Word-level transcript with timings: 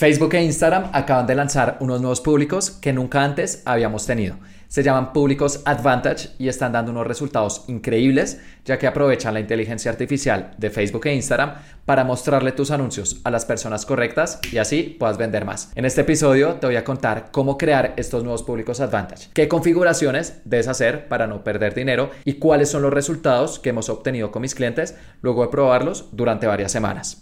Facebook 0.00 0.32
e 0.34 0.42
Instagram 0.42 0.88
acaban 0.94 1.26
de 1.26 1.34
lanzar 1.34 1.76
unos 1.80 2.00
nuevos 2.00 2.22
públicos 2.22 2.70
que 2.70 2.90
nunca 2.90 3.22
antes 3.22 3.60
habíamos 3.66 4.06
tenido. 4.06 4.38
Se 4.66 4.82
llaman 4.82 5.12
Públicos 5.12 5.60
Advantage 5.66 6.30
y 6.38 6.48
están 6.48 6.72
dando 6.72 6.90
unos 6.90 7.06
resultados 7.06 7.64
increíbles 7.68 8.40
ya 8.64 8.78
que 8.78 8.86
aprovechan 8.86 9.34
la 9.34 9.40
inteligencia 9.40 9.90
artificial 9.90 10.54
de 10.56 10.70
Facebook 10.70 11.06
e 11.06 11.14
Instagram 11.14 11.52
para 11.84 12.04
mostrarle 12.04 12.52
tus 12.52 12.70
anuncios 12.70 13.20
a 13.24 13.30
las 13.30 13.44
personas 13.44 13.84
correctas 13.84 14.40
y 14.50 14.56
así 14.56 14.96
puedas 14.98 15.18
vender 15.18 15.44
más. 15.44 15.70
En 15.74 15.84
este 15.84 16.00
episodio 16.00 16.54
te 16.54 16.66
voy 16.66 16.76
a 16.76 16.84
contar 16.84 17.28
cómo 17.30 17.58
crear 17.58 17.92
estos 17.98 18.22
nuevos 18.22 18.42
Públicos 18.42 18.80
Advantage, 18.80 19.28
qué 19.34 19.48
configuraciones 19.48 20.40
debes 20.46 20.68
hacer 20.68 21.08
para 21.08 21.26
no 21.26 21.44
perder 21.44 21.74
dinero 21.74 22.08
y 22.24 22.34
cuáles 22.34 22.70
son 22.70 22.80
los 22.80 22.94
resultados 22.94 23.58
que 23.58 23.68
hemos 23.68 23.90
obtenido 23.90 24.30
con 24.32 24.40
mis 24.40 24.54
clientes 24.54 24.94
luego 25.20 25.42
de 25.42 25.48
probarlos 25.48 26.06
durante 26.12 26.46
varias 26.46 26.72
semanas. 26.72 27.20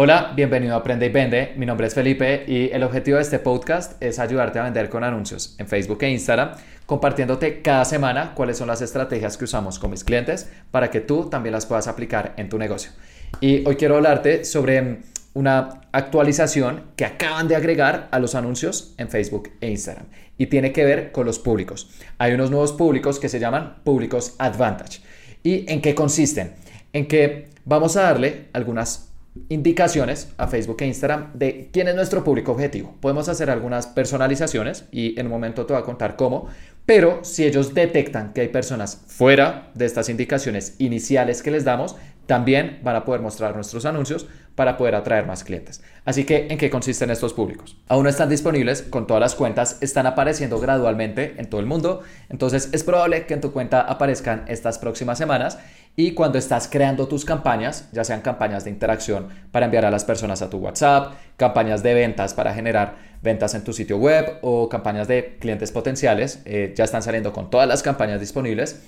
Hola, 0.00 0.32
bienvenido 0.36 0.74
a 0.74 0.76
Aprende 0.76 1.06
y 1.06 1.08
Vende. 1.08 1.54
Mi 1.56 1.66
nombre 1.66 1.88
es 1.88 1.94
Felipe 1.94 2.44
y 2.46 2.70
el 2.70 2.84
objetivo 2.84 3.16
de 3.16 3.24
este 3.24 3.40
podcast 3.40 4.00
es 4.00 4.20
ayudarte 4.20 4.60
a 4.60 4.62
vender 4.62 4.88
con 4.90 5.02
anuncios 5.02 5.56
en 5.58 5.66
Facebook 5.66 5.98
e 6.02 6.10
Instagram, 6.10 6.52
compartiéndote 6.86 7.62
cada 7.62 7.84
semana 7.84 8.32
cuáles 8.36 8.58
son 8.58 8.68
las 8.68 8.80
estrategias 8.80 9.36
que 9.36 9.42
usamos 9.42 9.80
con 9.80 9.90
mis 9.90 10.04
clientes 10.04 10.52
para 10.70 10.88
que 10.88 11.00
tú 11.00 11.28
también 11.28 11.52
las 11.52 11.66
puedas 11.66 11.88
aplicar 11.88 12.32
en 12.36 12.48
tu 12.48 12.58
negocio. 12.58 12.92
Y 13.40 13.66
hoy 13.66 13.74
quiero 13.74 13.96
hablarte 13.96 14.44
sobre 14.44 14.98
una 15.34 15.80
actualización 15.90 16.84
que 16.94 17.04
acaban 17.04 17.48
de 17.48 17.56
agregar 17.56 18.06
a 18.12 18.20
los 18.20 18.36
anuncios 18.36 18.94
en 18.98 19.08
Facebook 19.08 19.50
e 19.60 19.68
Instagram 19.68 20.06
y 20.36 20.46
tiene 20.46 20.70
que 20.70 20.84
ver 20.84 21.10
con 21.10 21.26
los 21.26 21.40
públicos. 21.40 21.90
Hay 22.18 22.34
unos 22.34 22.52
nuevos 22.52 22.72
públicos 22.72 23.18
que 23.18 23.28
se 23.28 23.40
llaman 23.40 23.82
públicos 23.82 24.36
Advantage. 24.38 25.00
¿Y 25.42 25.68
en 25.68 25.82
qué 25.82 25.96
consisten? 25.96 26.52
En 26.92 27.08
que 27.08 27.48
vamos 27.64 27.96
a 27.96 28.02
darle 28.02 28.46
algunas 28.52 29.07
indicaciones 29.48 30.32
a 30.36 30.46
Facebook 30.46 30.78
e 30.80 30.86
Instagram 30.86 31.32
de 31.34 31.70
quién 31.72 31.88
es 31.88 31.94
nuestro 31.94 32.24
público 32.24 32.52
objetivo. 32.52 32.96
Podemos 33.00 33.28
hacer 33.28 33.50
algunas 33.50 33.86
personalizaciones 33.86 34.86
y 34.90 35.18
en 35.18 35.26
un 35.26 35.32
momento 35.32 35.66
te 35.66 35.72
voy 35.72 35.82
a 35.82 35.84
contar 35.84 36.16
cómo, 36.16 36.48
pero 36.86 37.20
si 37.22 37.44
ellos 37.44 37.74
detectan 37.74 38.32
que 38.32 38.40
hay 38.40 38.48
personas 38.48 39.02
fuera 39.06 39.70
de 39.74 39.84
estas 39.84 40.08
indicaciones 40.08 40.74
iniciales 40.78 41.42
que 41.42 41.50
les 41.50 41.64
damos, 41.64 41.96
también 42.28 42.80
van 42.82 42.94
a 42.94 43.06
poder 43.06 43.22
mostrar 43.22 43.54
nuestros 43.54 43.86
anuncios 43.86 44.26
para 44.54 44.76
poder 44.76 44.94
atraer 44.94 45.24
más 45.24 45.44
clientes. 45.44 45.82
Así 46.04 46.24
que, 46.24 46.48
¿en 46.50 46.58
qué 46.58 46.68
consisten 46.68 47.10
estos 47.10 47.32
públicos? 47.32 47.78
Aún 47.88 48.02
no 48.02 48.10
están 48.10 48.28
disponibles 48.28 48.82
con 48.82 49.06
todas 49.06 49.20
las 49.20 49.34
cuentas, 49.34 49.78
están 49.80 50.06
apareciendo 50.06 50.60
gradualmente 50.60 51.36
en 51.38 51.48
todo 51.48 51.60
el 51.60 51.66
mundo, 51.66 52.02
entonces 52.28 52.68
es 52.72 52.84
probable 52.84 53.24
que 53.24 53.34
en 53.34 53.40
tu 53.40 53.52
cuenta 53.52 53.80
aparezcan 53.80 54.44
estas 54.46 54.78
próximas 54.78 55.16
semanas 55.16 55.58
y 55.98 56.12
cuando 56.12 56.38
estás 56.38 56.68
creando 56.68 57.08
tus 57.08 57.24
campañas, 57.24 57.88
ya 57.90 58.04
sean 58.04 58.20
campañas 58.20 58.62
de 58.62 58.70
interacción 58.70 59.30
para 59.50 59.66
enviar 59.66 59.84
a 59.84 59.90
las 59.90 60.04
personas 60.04 60.42
a 60.42 60.48
tu 60.48 60.58
WhatsApp, 60.58 61.14
campañas 61.36 61.82
de 61.82 61.92
ventas 61.92 62.34
para 62.34 62.54
generar 62.54 62.94
ventas 63.20 63.56
en 63.56 63.64
tu 63.64 63.72
sitio 63.72 63.98
web 63.98 64.38
o 64.42 64.68
campañas 64.68 65.08
de 65.08 65.38
clientes 65.40 65.72
potenciales, 65.72 66.40
eh, 66.44 66.72
ya 66.76 66.84
están 66.84 67.02
saliendo 67.02 67.32
con 67.32 67.50
todas 67.50 67.66
las 67.66 67.82
campañas 67.82 68.20
disponibles. 68.20 68.80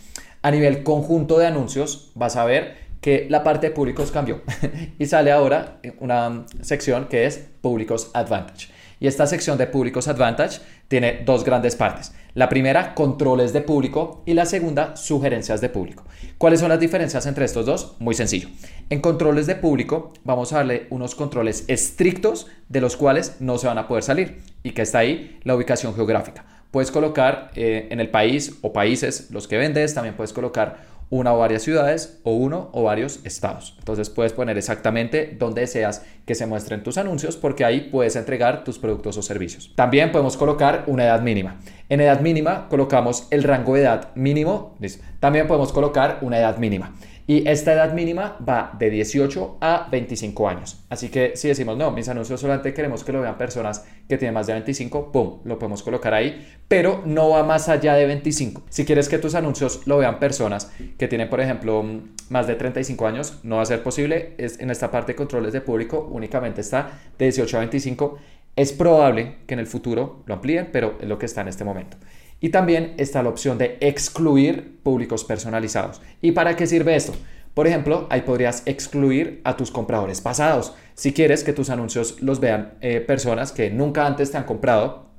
A 0.43 0.53
nivel 0.53 0.85
conjunto 0.85 1.37
de 1.41 1.49
anuncios, 1.49 2.13
vas 2.15 2.37
a 2.37 2.45
ver 2.45 2.77
que 3.01 3.27
la 3.29 3.43
parte 3.43 3.71
de 3.71 3.75
públicos 3.75 4.13
cambió 4.13 4.43
y 5.01 5.07
sale 5.07 5.33
ahora 5.33 5.81
una 5.99 6.47
sección 6.61 7.09
que 7.09 7.27
es 7.27 7.39
Públicos 7.61 8.13
Advantage. 8.15 8.69
Y 9.01 9.07
esta 9.07 9.27
sección 9.27 9.57
de 9.57 9.67
Públicos 9.67 10.07
Advantage 10.09 10.61
tiene 10.87 11.23
dos 11.25 11.43
grandes 11.43 11.75
partes. 11.75 12.13
La 12.35 12.51
primera, 12.51 12.95
controles 12.95 13.53
de 13.53 13.63
público 13.63 14.23
y 14.27 14.35
la 14.35 14.45
segunda, 14.45 14.95
sugerencias 14.95 15.63
de 15.63 15.71
público. 15.71 16.05
¿Cuáles 16.39 16.61
son 16.61 16.69
las 16.69 16.79
diferencias 16.79 17.27
entre 17.27 17.47
estos 17.47 17.67
dos? 17.67 17.97
Muy 17.99 18.15
sencillo. 18.15 18.49
En 18.91 19.01
controles 19.01 19.47
de 19.47 19.57
público 19.57 20.13
vamos 20.23 20.53
a 20.53 20.59
darle 20.59 20.87
unos 20.91 21.15
controles 21.15 21.65
estrictos 21.67 22.47
de 22.69 22.81
los 22.81 22.97
cuales 22.97 23.37
no 23.41 23.59
se 23.59 23.67
van 23.67 23.79
a 23.79 23.89
poder 23.89 24.05
salir 24.05 24.43
y 24.63 24.73
que 24.73 24.83
está 24.83 24.99
ahí 24.99 25.41
la 25.45 25.57
ubicación 25.57 25.95
geográfica. 25.95 26.45
Puedes 26.71 26.93
colocar 26.93 27.51
eh, 27.57 27.89
en 27.91 27.99
el 27.99 28.11
país 28.11 28.59
o 28.61 28.73
países 28.73 29.31
los 29.31 29.49
que 29.49 29.59
vendes, 29.59 29.95
también 29.95 30.15
puedes 30.15 30.33
colocar 30.33 30.79
una 31.11 31.35
o 31.35 31.39
varias 31.39 31.63
ciudades 31.63 32.21
o 32.23 32.33
uno 32.33 32.71
o 32.73 32.85
varios 32.85 33.21
estados. 33.25 33.75
Entonces 33.79 34.09
puedes 34.09 34.33
poner 34.33 34.57
exactamente 34.57 35.37
donde 35.39 35.63
deseas 35.63 36.05
que 36.25 36.37
se 36.37 36.47
muestren 36.47 36.83
tus 36.83 36.99
anuncios 36.99 37.37
porque 37.37 37.65
ahí 37.65 37.89
puedes 37.91 38.17
entregar 38.17 38.65
tus 38.65 38.79
productos 38.79 39.17
o 39.19 39.23
servicios. 39.23 39.73
También 39.75 40.13
podemos 40.13 40.37
colocar 40.37 40.85
una 40.87 41.05
edad 41.05 41.21
mínima. 41.21 41.61
En 41.89 42.01
edad 42.01 42.21
mínima 42.21 42.69
colocamos 42.69 43.27
el 43.31 43.43
rango 43.43 43.75
de 43.75 43.83
edad 43.83 44.15
mínimo. 44.15 44.77
También 45.19 45.49
podemos 45.49 45.73
colocar 45.73 46.19
una 46.23 46.39
edad 46.39 46.59
mínima. 46.59 46.95
Y 47.31 47.49
esta 47.49 47.75
edad 47.75 47.93
mínima 47.93 48.37
va 48.41 48.75
de 48.77 48.91
18 48.91 49.59
a 49.61 49.87
25 49.89 50.49
años. 50.49 50.85
Así 50.89 51.11
que 51.11 51.37
si 51.37 51.47
decimos, 51.47 51.77
no, 51.77 51.93
mis 51.93 52.09
anuncios 52.09 52.41
solamente 52.41 52.75
queremos 52.75 53.05
que 53.05 53.13
lo 53.13 53.21
vean 53.21 53.39
personas 53.39 53.85
que 54.09 54.19
tienen 54.19 54.35
más 54.35 54.49
de 54.49 54.55
25, 54.55 55.13
¡pum! 55.13 55.39
Lo 55.45 55.57
podemos 55.57 55.85
colocar 55.85 56.13
ahí, 56.13 56.45
pero 56.67 57.05
no 57.07 57.31
va 57.31 57.45
más 57.45 57.69
allá 57.69 57.95
de 57.95 58.05
25. 58.07 58.63
Si 58.69 58.85
quieres 58.85 59.09
que 59.09 59.19
tus 59.19 59.37
anuncios 59.37 59.87
lo 59.87 59.99
vean 59.99 60.19
personas 60.19 60.73
que 60.99 61.07
tienen, 61.07 61.31
por 61.31 61.41
ejemplo, 61.41 61.85
más 62.31 62.49
de 62.49 62.57
35 62.57 63.07
años, 63.07 63.39
no 63.45 63.59
va 63.59 63.63
a 63.63 63.67
ser 63.67 63.85
posible. 63.85 64.35
Es, 64.37 64.59
en 64.59 64.71
esta 64.71 64.91
parte 64.91 65.13
de 65.13 65.17
controles 65.17 65.53
de 65.53 65.61
público 65.61 66.09
únicamente 66.11 66.63
está 66.63 66.99
de 67.17 67.27
18 67.27 67.59
a 67.59 67.61
25. 67.61 68.19
Es 68.57 68.73
probable 68.73 69.37
que 69.47 69.55
en 69.55 69.61
el 69.61 69.69
futuro 69.69 70.25
lo 70.27 70.35
amplíen, 70.35 70.71
pero 70.73 70.99
es 71.01 71.07
lo 71.07 71.17
que 71.17 71.27
está 71.27 71.43
en 71.43 71.49
este 71.49 71.63
momento. 71.63 71.97
Y 72.41 72.49
también 72.49 72.95
está 72.97 73.23
la 73.23 73.29
opción 73.29 73.59
de 73.59 73.77
excluir 73.81 74.79
públicos 74.83 75.25
personalizados. 75.25 76.01
¿Y 76.23 76.33
para 76.33 76.57
qué 76.57 76.67
sirve 76.67 76.97
esto? 76.97 77.13
Por 77.55 77.67
ejemplo, 77.67 78.07
ahí 78.11 78.23
podrías 78.23 78.63
excluir 78.67 79.41
a 79.45 79.57
tus 79.57 79.71
compradores 79.71 80.21
pasados. 80.21 80.75
Si 80.95 81.13
quieres 81.13 81.45
que 81.45 81.53
tus 81.53 81.69
anuncios 81.69 82.21
los 82.23 82.41
vean 82.41 82.75
eh, 82.81 83.01
personas 83.01 83.53
que 83.53 83.71
nunca 83.71 84.07
antes 84.07 84.31
te 84.31 84.39
han 84.39 84.45
comprado, 84.45 85.11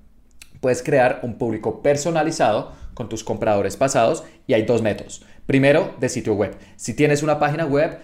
puedes 0.61 0.81
crear 0.81 1.19
un 1.23 1.37
público 1.37 1.81
personalizado 1.81 2.71
con 2.93 3.09
tus 3.09 3.23
compradores 3.23 3.77
pasados 3.77 4.23
y 4.47 4.53
hay 4.53 4.63
dos 4.63 4.81
métodos. 4.81 5.25
Primero, 5.45 5.93
de 5.99 6.09
sitio 6.09 6.33
web. 6.33 6.55
Si 6.77 6.93
tienes 6.93 7.23
una 7.23 7.39
página 7.39 7.65
web, 7.65 7.99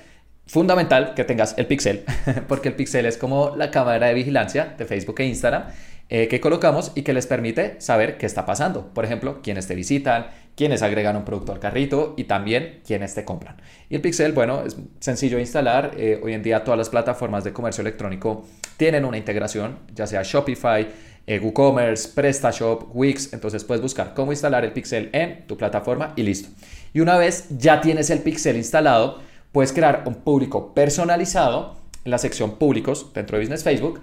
fundamental 0.45 1.13
que 1.13 1.23
tengas 1.23 1.57
el 1.57 1.67
pixel, 1.67 2.03
porque 2.47 2.69
el 2.69 2.75
pixel 2.75 3.05
es 3.05 3.17
como 3.17 3.55
la 3.55 3.71
cámara 3.71 4.07
de 4.07 4.13
vigilancia 4.13 4.75
de 4.77 4.85
Facebook 4.85 5.19
e 5.19 5.25
Instagram 5.25 5.65
eh, 6.09 6.27
que 6.29 6.39
colocamos 6.39 6.93
y 6.95 7.01
que 7.01 7.13
les 7.13 7.27
permite 7.27 7.81
saber 7.81 8.17
qué 8.17 8.25
está 8.25 8.45
pasando. 8.45 8.93
Por 8.93 9.03
ejemplo, 9.03 9.41
quiénes 9.41 9.67
te 9.67 9.75
visitan, 9.75 10.27
quiénes 10.55 10.81
agregan 10.81 11.17
un 11.17 11.25
producto 11.25 11.51
al 11.51 11.59
carrito 11.59 12.13
y 12.17 12.23
también 12.23 12.79
quiénes 12.85 13.13
te 13.13 13.25
compran. 13.25 13.57
Y 13.89 13.95
el 13.95 14.01
pixel, 14.01 14.31
bueno, 14.31 14.63
es 14.65 14.77
sencillo 14.99 15.35
de 15.35 15.43
instalar. 15.43 15.91
Eh, 15.97 16.19
hoy 16.23 16.33
en 16.33 16.43
día 16.43 16.63
todas 16.63 16.77
las 16.77 16.89
plataformas 16.89 17.43
de 17.43 17.51
comercio 17.51 17.81
electrónico 17.81 18.45
tienen 18.77 19.05
una 19.05 19.17
integración, 19.17 19.79
ya 19.93 20.07
sea 20.07 20.23
Shopify, 20.23 20.87
eh, 21.27 21.39
WooCommerce, 21.39 22.09
PrestaShop, 22.15 22.95
Wix. 22.95 23.33
Entonces 23.33 23.65
puedes 23.65 23.81
buscar 23.81 24.13
cómo 24.13 24.31
instalar 24.31 24.63
el 24.63 24.71
pixel 24.71 25.09
en 25.11 25.45
tu 25.45 25.57
plataforma 25.57 26.13
y 26.15 26.23
listo. 26.23 26.49
Y 26.93 27.01
una 27.01 27.17
vez 27.17 27.47
ya 27.49 27.81
tienes 27.81 28.09
el 28.09 28.19
pixel 28.19 28.55
instalado, 28.55 29.19
puedes 29.51 29.73
crear 29.73 30.03
un 30.05 30.15
público 30.15 30.73
personalizado 30.73 31.75
en 32.05 32.11
la 32.11 32.17
sección 32.17 32.57
públicos 32.57 33.11
dentro 33.13 33.37
de 33.37 33.43
Business 33.43 33.63
Facebook. 33.63 34.01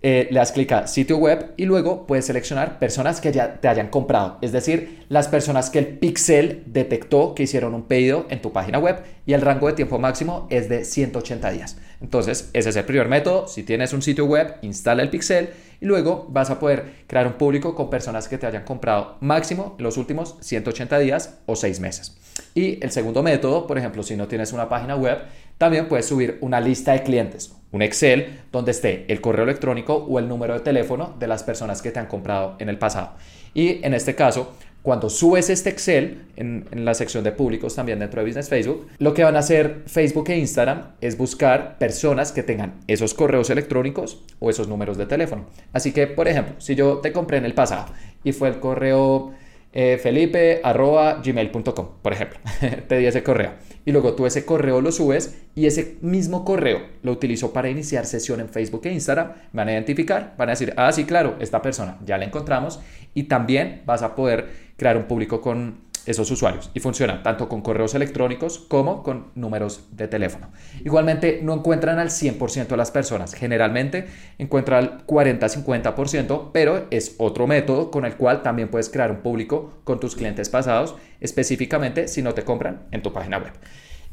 Eh, 0.00 0.28
le 0.30 0.38
das 0.38 0.52
clic 0.52 0.70
a 0.70 0.86
sitio 0.86 1.16
web 1.16 1.54
y 1.56 1.64
luego 1.64 2.06
puedes 2.06 2.26
seleccionar 2.26 2.78
personas 2.78 3.20
que 3.20 3.32
ya 3.32 3.60
te 3.60 3.66
hayan 3.66 3.88
comprado, 3.88 4.38
es 4.42 4.52
decir, 4.52 5.04
las 5.08 5.26
personas 5.26 5.70
que 5.70 5.80
el 5.80 5.88
pixel 5.88 6.62
detectó 6.66 7.34
que 7.34 7.42
hicieron 7.42 7.74
un 7.74 7.82
pedido 7.82 8.24
en 8.30 8.40
tu 8.40 8.52
página 8.52 8.78
web 8.78 9.02
y 9.26 9.32
el 9.32 9.40
rango 9.40 9.66
de 9.66 9.72
tiempo 9.72 9.98
máximo 9.98 10.46
es 10.50 10.68
de 10.68 10.84
180 10.84 11.50
días. 11.50 11.78
Entonces, 12.00 12.48
ese 12.52 12.68
es 12.68 12.76
el 12.76 12.84
primer 12.84 13.08
método. 13.08 13.48
Si 13.48 13.64
tienes 13.64 13.92
un 13.92 14.00
sitio 14.00 14.24
web, 14.26 14.54
instala 14.62 15.02
el 15.02 15.10
pixel 15.10 15.50
y 15.80 15.86
luego 15.86 16.26
vas 16.30 16.50
a 16.50 16.60
poder 16.60 16.84
crear 17.08 17.26
un 17.26 17.32
público 17.32 17.74
con 17.74 17.90
personas 17.90 18.28
que 18.28 18.38
te 18.38 18.46
hayan 18.46 18.64
comprado 18.64 19.16
máximo 19.20 19.74
en 19.78 19.84
los 19.84 19.96
últimos 19.96 20.36
180 20.40 20.98
días 21.00 21.38
o 21.46 21.56
6 21.56 21.80
meses. 21.80 22.16
Y 22.54 22.82
el 22.84 22.92
segundo 22.92 23.24
método, 23.24 23.66
por 23.66 23.78
ejemplo, 23.78 24.04
si 24.04 24.16
no 24.16 24.28
tienes 24.28 24.52
una 24.52 24.68
página 24.68 24.94
web, 24.94 25.18
también 25.58 25.88
puedes 25.88 26.06
subir 26.06 26.38
una 26.40 26.60
lista 26.60 26.92
de 26.92 27.02
clientes, 27.02 27.52
un 27.72 27.82
Excel 27.82 28.40
donde 28.50 28.70
esté 28.70 29.04
el 29.08 29.20
correo 29.20 29.44
electrónico 29.44 29.94
o 29.94 30.18
el 30.18 30.28
número 30.28 30.54
de 30.54 30.60
teléfono 30.60 31.14
de 31.18 31.26
las 31.26 31.42
personas 31.42 31.82
que 31.82 31.90
te 31.90 31.98
han 31.98 32.06
comprado 32.06 32.56
en 32.58 32.68
el 32.68 32.78
pasado. 32.78 33.12
Y 33.54 33.84
en 33.84 33.94
este 33.94 34.14
caso, 34.14 34.54
cuando 34.82 35.10
subes 35.10 35.50
este 35.50 35.70
Excel 35.70 36.22
en, 36.36 36.64
la 36.72 36.94
sección 36.94 37.24
de 37.24 37.32
públicos 37.32 37.74
también 37.74 37.98
dentro 37.98 38.20
de 38.20 38.26
Business 38.26 38.48
Facebook, 38.48 38.86
lo 38.98 39.12
que 39.12 39.24
van 39.24 39.36
a 39.36 39.40
hacer 39.40 39.82
Facebook 39.86 40.30
e 40.30 40.38
Instagram 40.38 40.92
es 41.00 41.18
buscar 41.18 41.76
personas 41.78 42.32
que 42.32 42.42
tengan 42.42 42.74
esos 42.86 43.12
correos 43.12 43.50
electrónicos 43.50 44.22
o 44.38 44.48
esos 44.50 44.68
números 44.68 44.96
de 44.96 45.06
teléfono. 45.06 45.46
Así 45.72 45.92
que, 45.92 46.06
por 46.06 46.28
ejemplo, 46.28 46.54
si 46.58 46.74
yo 46.74 46.98
te 46.98 47.12
compré 47.12 47.38
en 47.38 47.44
el 47.44 47.54
pasado 47.54 47.92
y 48.24 48.32
fue 48.32 48.48
el 48.48 48.60
correo 48.60 49.32
eh, 49.72 49.98
felipe.gmail.com, 50.02 51.88
por 52.02 52.12
ejemplo. 52.12 52.38
Te 52.88 52.98
di 52.98 53.06
ese 53.06 53.22
correo. 53.22 53.52
Y 53.84 53.92
luego 53.92 54.14
tú 54.14 54.26
ese 54.26 54.44
correo 54.44 54.80
lo 54.80 54.92
subes 54.92 55.38
y 55.54 55.66
ese 55.66 55.96
mismo 56.00 56.44
correo 56.44 56.82
lo 57.02 57.12
utilizo 57.12 57.52
para 57.52 57.68
iniciar 57.68 58.06
sesión 58.06 58.40
en 58.40 58.48
Facebook 58.48 58.82
e 58.84 58.92
Instagram. 58.92 59.32
Van 59.52 59.68
a 59.68 59.72
identificar, 59.72 60.34
van 60.38 60.48
a 60.48 60.52
decir, 60.52 60.72
ah, 60.76 60.92
sí, 60.92 61.04
claro, 61.04 61.36
esta 61.40 61.62
persona 61.62 61.98
ya 62.04 62.18
la 62.18 62.24
encontramos. 62.24 62.80
Y 63.14 63.24
también 63.24 63.82
vas 63.84 64.02
a 64.02 64.14
poder 64.14 64.48
crear 64.76 64.96
un 64.96 65.04
público 65.04 65.40
con 65.40 65.87
esos 66.06 66.30
usuarios 66.30 66.70
y 66.74 66.80
funciona 66.80 67.22
tanto 67.22 67.48
con 67.48 67.62
correos 67.62 67.94
electrónicos 67.94 68.58
como 68.58 69.02
con 69.02 69.28
números 69.34 69.88
de 69.92 70.08
teléfono. 70.08 70.50
Igualmente 70.84 71.40
no 71.42 71.54
encuentran 71.54 71.98
al 71.98 72.08
100% 72.08 72.66
de 72.68 72.76
las 72.76 72.90
personas, 72.90 73.34
generalmente 73.34 74.06
encuentran 74.38 74.84
al 74.84 75.06
40-50%, 75.06 76.50
pero 76.52 76.86
es 76.90 77.14
otro 77.18 77.46
método 77.46 77.90
con 77.90 78.04
el 78.04 78.16
cual 78.16 78.42
también 78.42 78.68
puedes 78.68 78.90
crear 78.90 79.10
un 79.10 79.18
público 79.18 79.80
con 79.84 80.00
tus 80.00 80.16
clientes 80.16 80.48
pasados, 80.48 80.96
específicamente 81.20 82.08
si 82.08 82.22
no 82.22 82.34
te 82.34 82.44
compran 82.44 82.86
en 82.90 83.02
tu 83.02 83.12
página 83.12 83.38
web. 83.38 83.52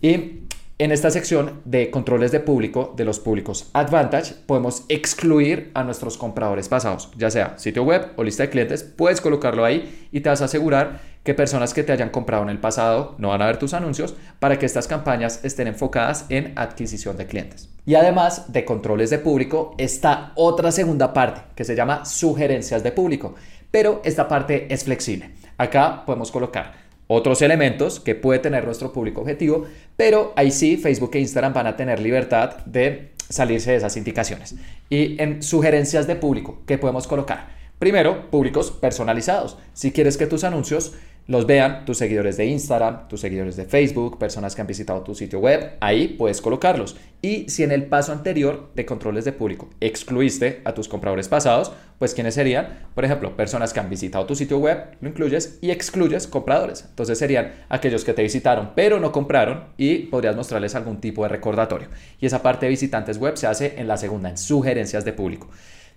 Y 0.02 0.46
en 0.78 0.92
esta 0.92 1.10
sección 1.10 1.62
de 1.64 1.90
controles 1.90 2.34
de 2.34 2.42
público, 2.42 2.94
de 2.98 3.06
los 3.06 3.20
públicos 3.20 3.70
Advantage, 3.72 4.34
podemos 4.46 4.84
excluir 4.90 5.72
a 5.74 5.84
nuestros 5.86 6.18
compradores 6.18 6.68
pasados, 6.68 7.12
ya 7.18 7.32
sea 7.32 7.58
sitio 7.58 7.84
web 7.84 8.12
o 8.18 8.24
lista 8.24 8.44
de 8.44 8.50
clientes, 8.50 8.84
puedes 8.84 9.22
colocarlo 9.22 9.64
ahí 9.64 10.08
y 10.12 10.20
te 10.20 10.28
vas 10.28 10.42
a 10.42 10.46
asegurar 10.46 11.00
que 11.24 11.34
personas 11.34 11.74
que 11.74 11.84
te 11.84 11.94
hayan 11.94 12.10
comprado 12.10 12.44
en 12.44 12.50
el 12.50 12.60
pasado 12.60 13.16
no 13.20 13.30
van 13.30 13.42
a 13.42 13.46
ver 13.46 13.58
tus 13.58 13.74
anuncios 13.74 14.16
para 14.40 14.60
que 14.60 14.66
estas 14.66 14.88
campañas 14.88 15.40
estén 15.44 15.68
enfocadas 15.68 16.26
en 16.28 16.52
adquisición 16.58 17.16
de 17.16 17.26
clientes. 17.26 17.70
Y 17.86 17.96
además 17.96 18.52
de 18.52 18.66
controles 18.66 19.10
de 19.10 19.20
público, 19.20 19.76
está 19.78 20.34
otra 20.36 20.74
segunda 20.74 21.14
parte 21.14 21.42
que 21.56 21.64
se 21.64 21.76
llama 21.76 22.04
sugerencias 22.04 22.84
de 22.84 22.92
público, 22.92 23.36
pero 23.72 24.02
esta 24.04 24.28
parte 24.28 24.72
es 24.74 24.84
flexible. 24.84 25.32
Acá 25.58 26.04
podemos 26.06 26.32
colocar 26.32 26.85
otros 27.08 27.42
elementos 27.42 28.00
que 28.00 28.16
puede 28.16 28.40
tener 28.40 28.66
nuestro 28.66 28.92
público 28.92 29.22
objetivo, 29.22 29.66
pero 29.96 30.34
ahí 30.36 30.52
sí 30.52 30.78
Facebook 30.78 31.12
e 31.14 31.20
Instagram 31.20 31.54
van 31.54 31.68
a 31.68 31.76
tener 31.76 32.00
libertad 32.00 32.58
de 32.66 33.12
salirse 33.30 33.72
de 33.72 33.78
esas 33.78 33.98
indicaciones. 33.98 34.56
Y 34.90 35.22
en 35.22 35.42
sugerencias 35.42 36.08
de 36.08 36.16
público, 36.16 36.62
¿qué 36.66 36.78
podemos 36.78 37.08
colocar? 37.08 37.48
Primero, 37.80 38.30
públicos 38.32 38.72
personalizados. 38.72 39.58
Si 39.74 39.92
quieres 39.92 40.18
que 40.18 40.28
tus 40.28 40.44
anuncios 40.44 40.94
los 41.28 41.48
vean 41.48 41.86
tus 41.86 41.98
seguidores 41.98 42.38
de 42.38 42.46
Instagram, 42.46 43.08
tus 43.08 43.22
seguidores 43.22 43.56
de 43.56 43.66
Facebook, 43.66 44.20
personas 44.20 44.54
que 44.56 44.62
han 44.62 44.68
visitado 44.68 45.02
tu 45.02 45.16
sitio 45.16 45.40
web, 45.40 45.72
ahí 45.80 46.08
puedes 46.08 46.40
colocarlos. 46.40 46.98
Y 47.22 47.50
si 47.50 47.64
en 47.64 47.72
el 47.72 47.86
paso 47.86 48.12
anterior 48.12 48.70
de 48.76 48.86
controles 48.86 49.26
de 49.26 49.32
público 49.32 49.70
excluiste 49.82 50.62
a 50.66 50.74
tus 50.74 50.88
compradores 50.88 51.28
pasados, 51.28 51.72
pues 51.98 52.14
¿quiénes 52.14 52.36
serían? 52.36 52.88
Por 52.94 53.06
ejemplo, 53.06 53.36
personas 53.36 53.74
que 53.74 53.80
han 53.80 53.90
visitado 53.90 54.26
tu 54.26 54.36
sitio 54.36 54.60
web, 54.60 54.98
lo 55.02 55.10
incluyes 55.10 55.58
y 55.62 55.72
excluyes 55.72 56.28
compradores. 56.28 56.86
Entonces 56.88 57.18
serían 57.18 57.54
aquellos 57.70 58.04
que 58.04 58.14
te 58.14 58.22
visitaron 58.22 58.72
pero 58.76 59.00
no 59.00 59.12
compraron 59.12 59.66
y 59.78 59.98
podrías 60.08 60.36
mostrarles 60.36 60.76
algún 60.76 61.02
tipo 61.02 61.24
de 61.24 61.30
recordatorio. 61.30 61.88
Y 62.20 62.28
esa 62.28 62.44
parte 62.44 62.68
de 62.68 62.72
visitantes 62.72 63.18
web 63.18 63.38
se 63.38 63.48
hace 63.48 63.76
en 63.78 63.88
la 63.88 63.98
segunda, 63.98 64.30
en 64.30 64.38
sugerencias 64.38 65.06
de 65.06 65.14
público. 65.14 65.50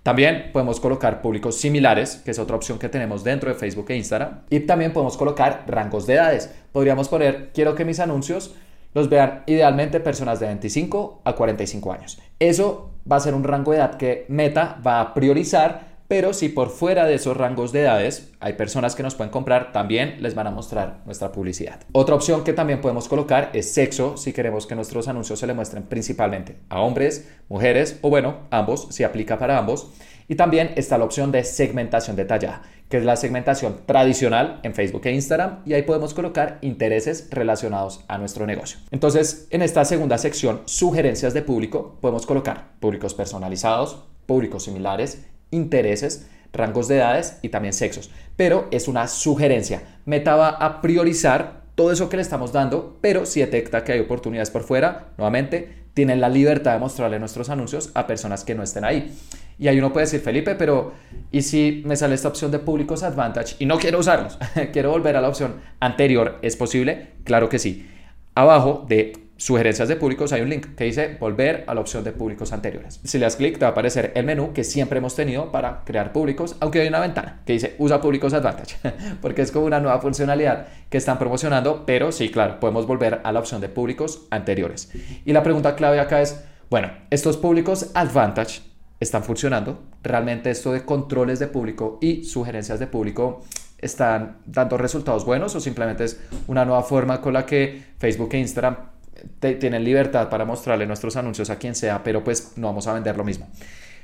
También 0.03 0.51
podemos 0.53 0.81
colocar 0.81 1.21
públicos 1.21 1.57
similares, 1.57 2.23
que 2.25 2.31
es 2.31 2.39
otra 2.39 2.57
opción 2.57 2.79
que 2.79 2.89
tenemos 2.89 3.25
dentro 3.25 3.51
de 3.51 3.57
Facebook 3.57 3.87
e 3.91 3.97
Instagram. 3.97 4.41
Y 4.51 4.61
también 4.61 4.93
podemos 4.93 5.17
colocar 5.17 5.65
rangos 5.67 6.07
de 6.07 6.15
edades. 6.15 6.51
Podríamos 6.73 7.09
poner, 7.09 7.51
quiero 7.53 7.75
que 7.75 7.85
mis 7.85 8.01
anuncios 8.01 8.55
los 8.95 9.09
vean 9.09 9.43
idealmente 9.47 10.01
personas 10.01 10.41
de 10.41 10.47
25 10.47 11.23
a 11.25 11.35
45 11.35 11.93
años. 11.93 12.19
Eso 12.39 12.91
va 13.11 13.17
a 13.17 13.21
ser 13.21 13.35
un 13.35 13.45
rango 13.45 13.73
de 13.73 13.79
edad 13.79 13.97
que 13.97 14.25
Meta 14.29 14.81
va 14.87 15.01
a 15.01 15.15
priorizar 15.15 15.88
pero 16.09 16.33
si 16.33 16.49
por 16.49 16.71
fuera 16.71 17.07
de 17.07 17.15
esos 17.15 17.37
rangos 17.37 17.71
de 17.71 17.83
edades 17.83 18.33
hay 18.41 18.55
personas 18.55 18.97
que 18.97 19.03
nos 19.03 19.15
pueden 19.15 19.31
comprar, 19.31 19.73
también 19.73 20.17
les 20.23 20.35
van 20.35 20.47
a 20.47 20.51
mostrar 20.51 21.03
nuestra 21.05 21.33
publicidad. 21.33 21.81
Otra 21.93 22.15
opción 22.15 22.45
que 22.45 22.55
también 22.55 22.81
podemos 22.81 23.09
colocar 23.09 23.51
es 23.53 23.73
sexo, 23.73 24.17
si 24.17 24.33
queremos 24.33 24.67
que 24.67 24.75
nuestros 24.75 25.07
anuncios 25.07 25.39
se 25.39 25.47
le 25.47 25.53
muestren 25.53 25.83
principalmente 25.83 26.57
a 26.71 26.81
hombres, 26.81 27.29
mujeres 27.49 27.99
o 28.01 28.09
bueno, 28.09 28.39
ambos, 28.51 28.89
si 28.91 29.05
aplica 29.05 29.39
para 29.39 29.59
ambos. 29.59 29.91
Y 30.31 30.35
también 30.35 30.73
está 30.77 30.99
la 30.99 31.05
opción 31.05 31.33
de 31.33 31.43
segmentación 31.43 32.15
detallada, 32.15 32.63
que 32.91 32.99
es 32.99 33.05
la 33.05 33.17
segmentación 33.17 33.81
tradicional 33.87 34.61
en 34.63 34.75
Facebook 34.75 35.07
e 35.07 35.13
Instagram 35.13 35.61
y 35.65 35.73
ahí 35.73 35.83
podemos 35.83 36.13
colocar 36.13 36.59
intereses 36.61 37.29
relacionados 37.31 38.05
a 38.09 38.19
nuestro 38.19 38.47
negocio. 38.47 38.79
Entonces, 38.91 39.47
en 39.51 39.63
esta 39.63 39.87
segunda 39.87 40.19
sección, 40.19 40.63
sugerencias 40.67 41.33
de 41.33 41.43
público, 41.43 41.97
podemos 42.03 42.27
colocar 42.27 42.73
públicos 42.79 43.15
personalizados, 43.15 44.05
públicos 44.27 44.65
similares, 44.65 45.25
intereses, 45.51 46.29
rangos 46.53 46.89
de 46.89 46.97
edades 46.97 47.39
y 47.43 47.49
también 47.49 47.73
sexos. 47.73 48.11
Pero 48.37 48.69
es 48.71 48.89
una 48.89 49.09
sugerencia. 49.09 49.83
Meta 50.05 50.37
va 50.37 50.49
a 50.49 50.81
priorizar 50.81 51.63
todo 51.75 51.93
eso 51.93 52.09
que 52.09 52.17
le 52.17 52.23
estamos 52.23 52.53
dando, 52.53 52.99
pero 53.01 53.25
si 53.25 53.41
detecta 53.41 53.85
que 53.85 53.93
hay 53.93 54.01
oportunidades 54.01 54.51
por 54.51 54.65
fuera, 54.65 55.11
nuevamente, 55.17 55.79
tienen 55.95 56.21
la 56.21 56.29
libertad 56.29 56.75
de 56.75 56.79
mostrarle 56.79 57.19
nuestros 57.19 57.51
anuncios 57.51 57.91
a 57.95 58.07
personas 58.07 58.45
que 58.45 58.55
no 58.55 58.63
estén 58.63 58.85
ahí. 58.85 59.13
Y 59.59 59.67
ahí 59.67 59.79
uno 59.79 59.93
puede 59.93 60.07
decir, 60.07 60.21
Felipe, 60.21 60.55
pero 60.55 60.93
¿y 61.33 61.43
si 61.43 61.83
me 61.85 61.97
sale 61.97 62.15
esta 62.15 62.29
opción 62.29 62.51
de 62.51 62.61
públicos 62.61 63.03
advantage 63.03 63.57
y 63.59 63.67
no 63.67 63.79
quiero 63.79 63.99
usarlos? 63.99 64.39
quiero 64.73 64.91
volver 64.91 65.17
a 65.17 65.21
la 65.21 65.29
opción 65.29 65.57
anterior. 65.81 66.39
¿Es 66.43 66.57
posible? 66.57 67.09
Claro 67.25 67.49
que 67.49 67.59
sí. 67.59 67.89
Abajo 68.35 68.85
de 68.89 69.13
sugerencias 69.39 69.89
de 69.89 69.95
públicos 69.97 70.33
hay 70.33 70.43
un 70.43 70.51
link 70.51 70.75
que 70.75 70.85
dice 70.85 71.17
volver 71.19 71.65
a 71.69 71.75
la 71.75 71.81
opción 71.81 72.03
de 72.03 72.13
públicos 72.13 72.53
anteriores. 72.53 73.01
Si 73.05 73.19
le 73.19 73.25
das 73.25 73.37
clic 73.37 73.55
te 73.55 73.61
va 73.61 73.69
a 73.69 73.71
aparecer 73.71 74.13
el 74.17 74.27
menú 74.27 74.53
que 74.53 74.65
siempre 74.65 74.99
hemos 74.99 75.15
tenido 75.15 75.53
para 75.53 75.85
crear 75.85 76.13
públicos, 76.13 76.57
aunque 76.61 76.81
hay 76.81 76.89
una 76.89 76.99
ventana 76.99 77.41
que 77.47 77.53
dice 77.53 77.77
usa 77.79 78.01
públicos 78.01 78.35
advantage, 78.35 78.77
porque 79.23 79.43
es 79.43 79.53
como 79.53 79.65
una 79.65 79.81
nueva 79.81 80.01
funcionalidad 80.01 80.67
que 80.91 80.99
están 80.99 81.19
promocionando, 81.19 81.87
pero 81.87 82.11
sí, 82.11 82.31
claro, 82.31 82.59
podemos 82.59 82.87
volver 82.87 83.21
a 83.23 83.33
la 83.33 83.39
opción 83.39 83.61
de 83.61 83.69
públicos 83.69 84.27
anteriores. 84.31 84.91
Y 85.25 85.33
la 85.33 85.45
pregunta 85.45 85.77
clave 85.77 86.01
acá 86.01 86.21
es, 86.21 86.45
bueno, 86.69 86.91
estos 87.11 87.37
públicos 87.37 87.93
advantage 87.95 88.63
están 88.99 89.23
funcionando, 89.23 89.85
realmente 90.03 90.51
esto 90.51 90.73
de 90.73 90.85
controles 90.85 91.39
de 91.39 91.47
público 91.47 91.99
y 92.01 92.25
sugerencias 92.25 92.81
de 92.81 92.89
público 92.89 93.45
están 93.79 94.39
dando 94.45 94.77
resultados 94.77 95.25
buenos 95.25 95.55
o 95.55 95.61
simplemente 95.61 96.03
es 96.03 96.21
una 96.49 96.65
nueva 96.65 96.83
forma 96.83 97.21
con 97.21 97.33
la 97.33 97.47
que 97.47 97.85
Facebook 97.99 98.31
e 98.33 98.39
Instagram 98.39 98.98
tienen 99.41 99.85
libertad 99.85 100.29
para 100.29 100.45
mostrarle 100.45 100.87
nuestros 100.87 101.17
anuncios 101.17 101.51
a 101.51 101.57
quien 101.57 101.75
sea, 101.75 102.03
pero 102.03 102.25
pues 102.25 102.53
no 102.57 102.69
vamos 102.69 102.87
a 102.87 102.95
vender 102.95 103.17
lo 103.17 103.25
mismo. 103.25 103.49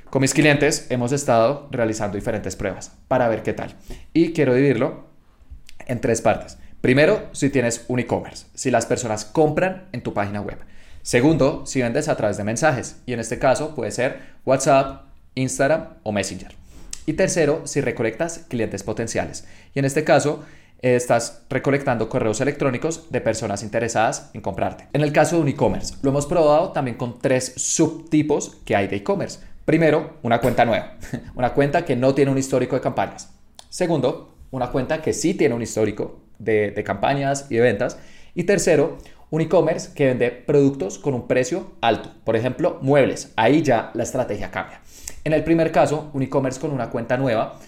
Con 0.09 0.21
mis 0.21 0.33
clientes 0.33 0.87
hemos 0.89 1.11
estado 1.11 1.67
realizando 1.71 2.15
diferentes 2.15 2.55
pruebas 2.55 2.91
para 3.07 3.27
ver 3.27 3.43
qué 3.43 3.53
tal. 3.53 3.75
Y 4.13 4.33
quiero 4.33 4.53
dividirlo 4.53 5.07
en 5.87 5.99
tres 5.99 6.21
partes. 6.21 6.57
Primero, 6.81 7.29
si 7.31 7.49
tienes 7.49 7.85
un 7.87 7.99
e-commerce, 7.99 8.45
si 8.53 8.71
las 8.71 8.85
personas 8.85 9.25
compran 9.25 9.87
en 9.91 10.03
tu 10.03 10.13
página 10.13 10.41
web. 10.41 10.59
Segundo, 11.01 11.65
si 11.65 11.81
vendes 11.81 12.07
a 12.07 12.15
través 12.15 12.37
de 12.37 12.43
mensajes. 12.43 13.01
Y 13.05 13.13
en 13.13 13.19
este 13.19 13.39
caso 13.39 13.75
puede 13.75 13.91
ser 13.91 14.19
WhatsApp, 14.45 15.03
Instagram 15.35 15.95
o 16.03 16.11
Messenger. 16.11 16.55
Y 17.05 17.13
tercero, 17.13 17.61
si 17.65 17.81
recolectas 17.81 18.45
clientes 18.49 18.83
potenciales. 18.83 19.45
Y 19.73 19.79
en 19.79 19.85
este 19.85 20.03
caso, 20.03 20.43
estás 20.81 21.43
recolectando 21.49 22.09
correos 22.09 22.41
electrónicos 22.41 23.09
de 23.09 23.21
personas 23.21 23.63
interesadas 23.63 24.29
en 24.33 24.41
comprarte. 24.41 24.87
En 24.93 25.01
el 25.01 25.11
caso 25.11 25.35
de 25.35 25.41
un 25.41 25.47
e-commerce, 25.47 25.95
lo 26.01 26.11
hemos 26.11 26.25
probado 26.25 26.71
también 26.71 26.97
con 26.97 27.19
tres 27.19 27.53
subtipos 27.55 28.57
que 28.65 28.75
hay 28.75 28.87
de 28.87 28.97
e-commerce. 28.97 29.39
Primero, 29.65 30.17
una 30.21 30.39
cuenta 30.39 30.65
nueva, 30.65 30.97
una 31.35 31.53
cuenta 31.53 31.85
que 31.85 31.95
no 31.95 32.13
tiene 32.13 32.31
un 32.31 32.37
histórico 32.37 32.75
de 32.75 32.81
campañas. 32.81 33.33
Segundo, 33.69 34.35
una 34.51 34.71
cuenta 34.71 35.01
que 35.01 35.13
sí 35.13 35.33
tiene 35.33 35.55
un 35.55 35.61
histórico 35.61 36.19
de, 36.37 36.71
de 36.71 36.83
campañas 36.83 37.47
y 37.49 37.55
de 37.55 37.61
ventas. 37.61 37.97
Y 38.35 38.43
tercero, 38.43 38.97
un 39.31 39.41
e-commerce 39.41 39.93
que 39.93 40.05
vende 40.05 40.31
productos 40.31 40.99
con 40.99 41.13
un 41.13 41.27
precio 41.27 41.71
alto, 41.81 42.11
por 42.23 42.35
ejemplo, 42.35 42.77
muebles. 42.81 43.33
Ahí 43.35 43.63
ya 43.63 43.91
la 43.93 44.03
estrategia 44.03 44.51
cambia. 44.51 44.81
En 45.23 45.33
el 45.33 45.43
primer 45.43 45.71
caso, 45.71 46.11
un 46.13 46.21
e-commerce 46.21 46.59
con 46.59 46.71
una 46.71 46.89
cuenta 46.89 47.17
nueva 47.17 47.59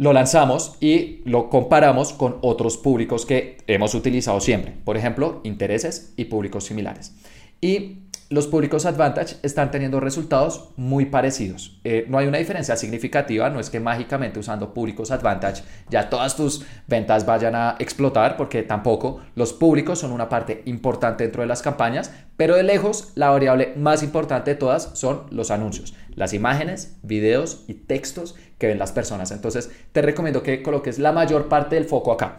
lo 0.00 0.14
lanzamos 0.14 0.76
y 0.80 1.20
lo 1.26 1.50
comparamos 1.50 2.14
con 2.14 2.38
otros 2.40 2.78
públicos 2.78 3.26
que 3.26 3.58
hemos 3.66 3.94
utilizado 3.94 4.40
siempre, 4.40 4.72
por 4.82 4.96
ejemplo, 4.96 5.42
intereses 5.44 6.14
y 6.16 6.24
públicos 6.24 6.64
similares. 6.64 7.14
Y 7.60 7.98
los 8.30 8.46
públicos 8.46 8.86
Advantage 8.86 9.36
están 9.42 9.72
teniendo 9.72 9.98
resultados 9.98 10.70
muy 10.76 11.06
parecidos. 11.06 11.80
Eh, 11.82 12.06
no 12.08 12.16
hay 12.16 12.28
una 12.28 12.38
diferencia 12.38 12.76
significativa, 12.76 13.50
no 13.50 13.58
es 13.58 13.70
que 13.70 13.80
mágicamente 13.80 14.38
usando 14.38 14.72
públicos 14.72 15.10
Advantage 15.10 15.64
ya 15.90 16.08
todas 16.08 16.36
tus 16.36 16.64
ventas 16.86 17.26
vayan 17.26 17.56
a 17.56 17.74
explotar, 17.80 18.36
porque 18.36 18.62
tampoco 18.62 19.20
los 19.34 19.52
públicos 19.52 19.98
son 19.98 20.12
una 20.12 20.28
parte 20.28 20.62
importante 20.66 21.24
dentro 21.24 21.42
de 21.42 21.48
las 21.48 21.60
campañas, 21.60 22.12
pero 22.36 22.54
de 22.54 22.62
lejos 22.62 23.10
la 23.16 23.30
variable 23.30 23.74
más 23.76 24.04
importante 24.04 24.52
de 24.52 24.56
todas 24.56 24.90
son 24.94 25.24
los 25.30 25.50
anuncios, 25.50 25.94
las 26.14 26.32
imágenes, 26.32 26.98
videos 27.02 27.64
y 27.66 27.74
textos 27.74 28.36
que 28.58 28.68
ven 28.68 28.78
las 28.78 28.92
personas. 28.92 29.32
Entonces 29.32 29.72
te 29.90 30.02
recomiendo 30.02 30.44
que 30.44 30.62
coloques 30.62 31.00
la 31.00 31.10
mayor 31.10 31.48
parte 31.48 31.74
del 31.74 31.84
foco 31.84 32.12
acá. 32.12 32.38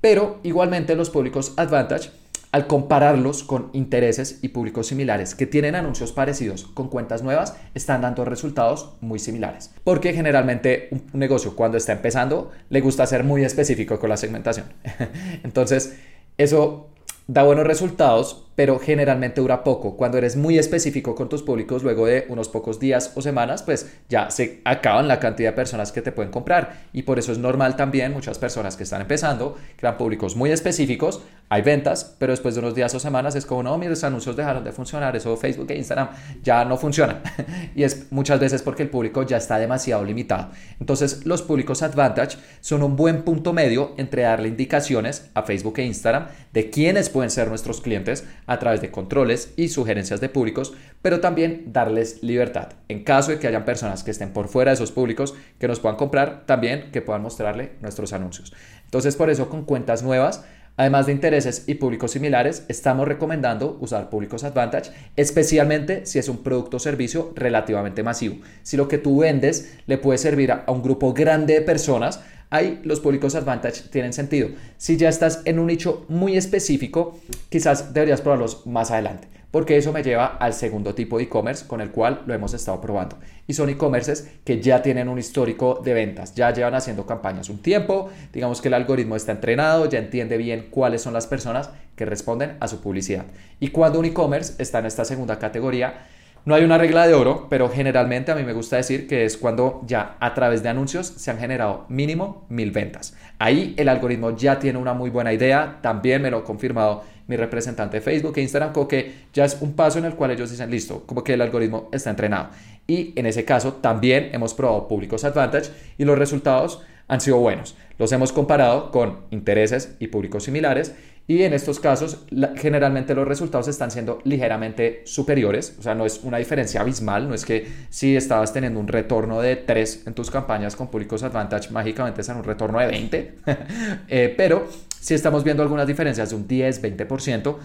Pero 0.00 0.38
igualmente 0.44 0.94
los 0.94 1.10
públicos 1.10 1.52
Advantage 1.56 2.10
al 2.52 2.66
compararlos 2.66 3.44
con 3.44 3.70
intereses 3.72 4.38
y 4.42 4.48
públicos 4.48 4.86
similares 4.86 5.34
que 5.34 5.46
tienen 5.46 5.74
anuncios 5.74 6.12
parecidos 6.12 6.64
con 6.64 6.88
cuentas 6.88 7.22
nuevas, 7.22 7.56
están 7.74 8.02
dando 8.02 8.26
resultados 8.26 8.92
muy 9.00 9.18
similares. 9.18 9.74
Porque 9.84 10.12
generalmente 10.12 10.88
un 10.90 11.02
negocio 11.14 11.56
cuando 11.56 11.78
está 11.78 11.92
empezando 11.92 12.52
le 12.68 12.82
gusta 12.82 13.06
ser 13.06 13.24
muy 13.24 13.42
específico 13.42 13.98
con 13.98 14.10
la 14.10 14.18
segmentación. 14.18 14.66
Entonces, 15.42 15.96
eso 16.36 16.90
da 17.26 17.42
buenos 17.42 17.66
resultados 17.66 18.46
pero 18.54 18.78
generalmente 18.78 19.40
dura 19.40 19.64
poco. 19.64 19.96
Cuando 19.96 20.18
eres 20.18 20.36
muy 20.36 20.58
específico 20.58 21.14
con 21.14 21.28
tus 21.28 21.42
públicos, 21.42 21.82
luego 21.82 22.06
de 22.06 22.26
unos 22.28 22.48
pocos 22.48 22.78
días 22.78 23.12
o 23.14 23.22
semanas, 23.22 23.62
pues 23.62 23.90
ya 24.08 24.30
se 24.30 24.60
acaban 24.64 25.08
la 25.08 25.18
cantidad 25.20 25.50
de 25.50 25.56
personas 25.56 25.92
que 25.92 26.02
te 26.02 26.12
pueden 26.12 26.30
comprar. 26.30 26.82
Y 26.92 27.02
por 27.02 27.18
eso 27.18 27.32
es 27.32 27.38
normal 27.38 27.76
también 27.76 28.12
muchas 28.12 28.38
personas 28.38 28.76
que 28.76 28.82
están 28.82 29.00
empezando, 29.00 29.56
crean 29.76 29.96
públicos 29.96 30.36
muy 30.36 30.50
específicos, 30.50 31.22
hay 31.48 31.62
ventas, 31.62 32.16
pero 32.18 32.32
después 32.32 32.54
de 32.54 32.60
unos 32.60 32.74
días 32.74 32.94
o 32.94 33.00
semanas 33.00 33.34
es 33.34 33.44
como, 33.44 33.62
no, 33.62 33.76
mis 33.76 34.02
anuncios 34.04 34.36
dejaron 34.36 34.64
de 34.64 34.72
funcionar, 34.72 35.14
eso 35.16 35.36
Facebook 35.36 35.70
e 35.70 35.76
Instagram 35.76 36.08
ya 36.42 36.64
no 36.64 36.76
funcionan. 36.76 37.20
y 37.74 37.82
es 37.82 38.10
muchas 38.10 38.40
veces 38.40 38.62
porque 38.62 38.82
el 38.82 38.88
público 38.88 39.22
ya 39.22 39.36
está 39.36 39.58
demasiado 39.58 40.04
limitado. 40.04 40.50
Entonces, 40.80 41.26
los 41.26 41.42
públicos 41.42 41.82
Advantage 41.82 42.38
son 42.60 42.82
un 42.82 42.96
buen 42.96 43.22
punto 43.22 43.52
medio 43.52 43.92
entre 43.98 44.22
darle 44.22 44.48
indicaciones 44.48 45.30
a 45.34 45.42
Facebook 45.42 45.74
e 45.78 45.84
Instagram 45.84 46.28
de 46.52 46.70
quiénes 46.70 47.10
pueden 47.10 47.30
ser 47.30 47.48
nuestros 47.48 47.80
clientes 47.80 48.24
a 48.46 48.58
través 48.58 48.80
de 48.80 48.90
controles 48.90 49.52
y 49.56 49.68
sugerencias 49.68 50.20
de 50.20 50.28
públicos, 50.28 50.74
pero 51.00 51.20
también 51.20 51.64
darles 51.72 52.22
libertad. 52.22 52.70
En 52.88 53.04
caso 53.04 53.30
de 53.30 53.38
que 53.38 53.46
hayan 53.46 53.64
personas 53.64 54.02
que 54.02 54.10
estén 54.10 54.32
por 54.32 54.48
fuera 54.48 54.70
de 54.70 54.74
esos 54.74 54.92
públicos 54.92 55.34
que 55.58 55.68
nos 55.68 55.80
puedan 55.80 55.96
comprar, 55.96 56.44
también 56.46 56.90
que 56.92 57.02
puedan 57.02 57.22
mostrarle 57.22 57.72
nuestros 57.80 58.12
anuncios. 58.12 58.52
Entonces, 58.84 59.16
por 59.16 59.30
eso 59.30 59.48
con 59.48 59.64
cuentas 59.64 60.02
nuevas, 60.02 60.44
Además 60.76 61.04
de 61.04 61.12
intereses 61.12 61.64
y 61.66 61.74
públicos 61.74 62.12
similares, 62.12 62.64
estamos 62.68 63.06
recomendando 63.06 63.76
usar 63.80 64.08
públicos 64.08 64.42
Advantage, 64.42 64.90
especialmente 65.16 66.06
si 66.06 66.18
es 66.18 66.30
un 66.30 66.42
producto 66.42 66.78
o 66.78 66.80
servicio 66.80 67.32
relativamente 67.36 68.02
masivo. 68.02 68.38
Si 68.62 68.78
lo 68.78 68.88
que 68.88 68.96
tú 68.96 69.18
vendes 69.18 69.76
le 69.86 69.98
puede 69.98 70.16
servir 70.16 70.50
a 70.50 70.64
un 70.68 70.82
grupo 70.82 71.12
grande 71.12 71.54
de 71.54 71.60
personas, 71.60 72.22
ahí 72.52 72.80
los 72.84 73.00
públicos 73.00 73.34
Advantage 73.34 73.88
tienen 73.90 74.12
sentido. 74.12 74.50
Si 74.76 74.96
ya 74.96 75.08
estás 75.08 75.40
en 75.46 75.58
un 75.58 75.66
nicho 75.66 76.04
muy 76.08 76.36
específico, 76.36 77.18
quizás 77.48 77.92
deberías 77.94 78.20
probarlos 78.20 78.66
más 78.66 78.90
adelante, 78.90 79.26
porque 79.50 79.78
eso 79.78 79.92
me 79.92 80.02
lleva 80.02 80.26
al 80.26 80.52
segundo 80.52 80.94
tipo 80.94 81.16
de 81.16 81.24
e-commerce 81.24 81.66
con 81.66 81.80
el 81.80 81.90
cual 81.90 82.22
lo 82.26 82.34
hemos 82.34 82.52
estado 82.52 82.80
probando. 82.80 83.16
Y 83.46 83.54
son 83.54 83.70
e-commerces 83.70 84.28
que 84.44 84.60
ya 84.60 84.82
tienen 84.82 85.08
un 85.08 85.18
histórico 85.18 85.80
de 85.82 85.94
ventas, 85.94 86.34
ya 86.34 86.52
llevan 86.52 86.74
haciendo 86.74 87.06
campañas 87.06 87.48
un 87.48 87.62
tiempo, 87.62 88.10
digamos 88.32 88.60
que 88.60 88.68
el 88.68 88.74
algoritmo 88.74 89.16
está 89.16 89.32
entrenado, 89.32 89.88
ya 89.88 89.98
entiende 89.98 90.36
bien 90.36 90.68
cuáles 90.70 91.00
son 91.00 91.14
las 91.14 91.26
personas 91.26 91.70
que 91.96 92.04
responden 92.04 92.58
a 92.60 92.68
su 92.68 92.80
publicidad. 92.80 93.24
Y 93.60 93.68
cuando 93.68 93.98
un 93.98 94.04
e-commerce 94.04 94.54
está 94.62 94.78
en 94.80 94.86
esta 94.86 95.06
segunda 95.06 95.38
categoría, 95.38 96.06
no 96.44 96.56
hay 96.56 96.64
una 96.64 96.76
regla 96.76 97.06
de 97.06 97.14
oro, 97.14 97.46
pero 97.48 97.68
generalmente 97.68 98.32
a 98.32 98.34
mí 98.34 98.42
me 98.42 98.52
gusta 98.52 98.76
decir 98.76 99.06
que 99.06 99.24
es 99.24 99.36
cuando 99.36 99.80
ya 99.86 100.16
a 100.18 100.34
través 100.34 100.62
de 100.62 100.68
anuncios 100.68 101.06
se 101.06 101.30
han 101.30 101.38
generado 101.38 101.86
mínimo 101.88 102.46
mil 102.48 102.72
ventas. 102.72 103.14
Ahí 103.38 103.74
el 103.76 103.88
algoritmo 103.88 104.36
ya 104.36 104.58
tiene 104.58 104.78
una 104.78 104.92
muy 104.92 105.10
buena 105.10 105.32
idea, 105.32 105.78
también 105.82 106.20
me 106.20 106.30
lo 106.30 106.38
ha 106.38 106.44
confirmado 106.44 107.04
mi 107.28 107.36
representante 107.36 107.98
de 107.98 108.00
Facebook 108.00 108.34
e 108.36 108.42
Instagram, 108.42 108.72
como 108.72 108.88
que 108.88 109.26
ya 109.32 109.44
es 109.44 109.58
un 109.60 109.74
paso 109.74 110.00
en 110.00 110.04
el 110.04 110.14
cual 110.14 110.32
ellos 110.32 110.50
dicen, 110.50 110.70
listo, 110.70 111.04
como 111.06 111.22
que 111.22 111.34
el 111.34 111.40
algoritmo 111.40 111.88
está 111.92 112.10
entrenado. 112.10 112.48
Y 112.88 113.12
en 113.14 113.26
ese 113.26 113.44
caso 113.44 113.74
también 113.74 114.30
hemos 114.32 114.54
probado 114.54 114.88
públicos 114.88 115.24
Advantage 115.24 115.70
y 115.96 116.04
los 116.04 116.18
resultados 116.18 116.82
han 117.06 117.20
sido 117.20 117.38
buenos. 117.38 117.76
Los 117.98 118.10
hemos 118.10 118.32
comparado 118.32 118.90
con 118.90 119.20
intereses 119.30 119.96
y 120.00 120.08
públicos 120.08 120.44
similares 120.44 120.94
y 121.26 121.42
en 121.42 121.52
estos 121.52 121.78
casos 121.78 122.24
generalmente 122.56 123.14
los 123.14 123.26
resultados 123.26 123.68
están 123.68 123.90
siendo 123.90 124.20
ligeramente 124.24 125.02
superiores, 125.04 125.76
o 125.78 125.82
sea, 125.82 125.94
no 125.94 126.04
es 126.04 126.20
una 126.24 126.38
diferencia 126.38 126.80
abismal, 126.80 127.28
no 127.28 127.34
es 127.34 127.44
que 127.44 127.66
si 127.90 128.16
estabas 128.16 128.52
teniendo 128.52 128.80
un 128.80 128.88
retorno 128.88 129.40
de 129.40 129.56
3 129.56 130.06
en 130.06 130.14
tus 130.14 130.30
campañas 130.30 130.74
con 130.74 130.88
públicos 130.88 131.22
Advantage, 131.22 131.70
mágicamente 131.70 132.22
en 132.22 132.36
un 132.36 132.44
retorno 132.44 132.80
de 132.80 132.86
20, 132.86 133.34
eh, 134.08 134.34
pero 134.36 134.66
si 135.00 135.14
estamos 135.14 135.44
viendo 135.44 135.62
algunas 135.62 135.86
diferencias 135.86 136.30
de 136.30 136.36
un 136.36 136.46
10, 136.46 136.82
20%, 136.82 137.56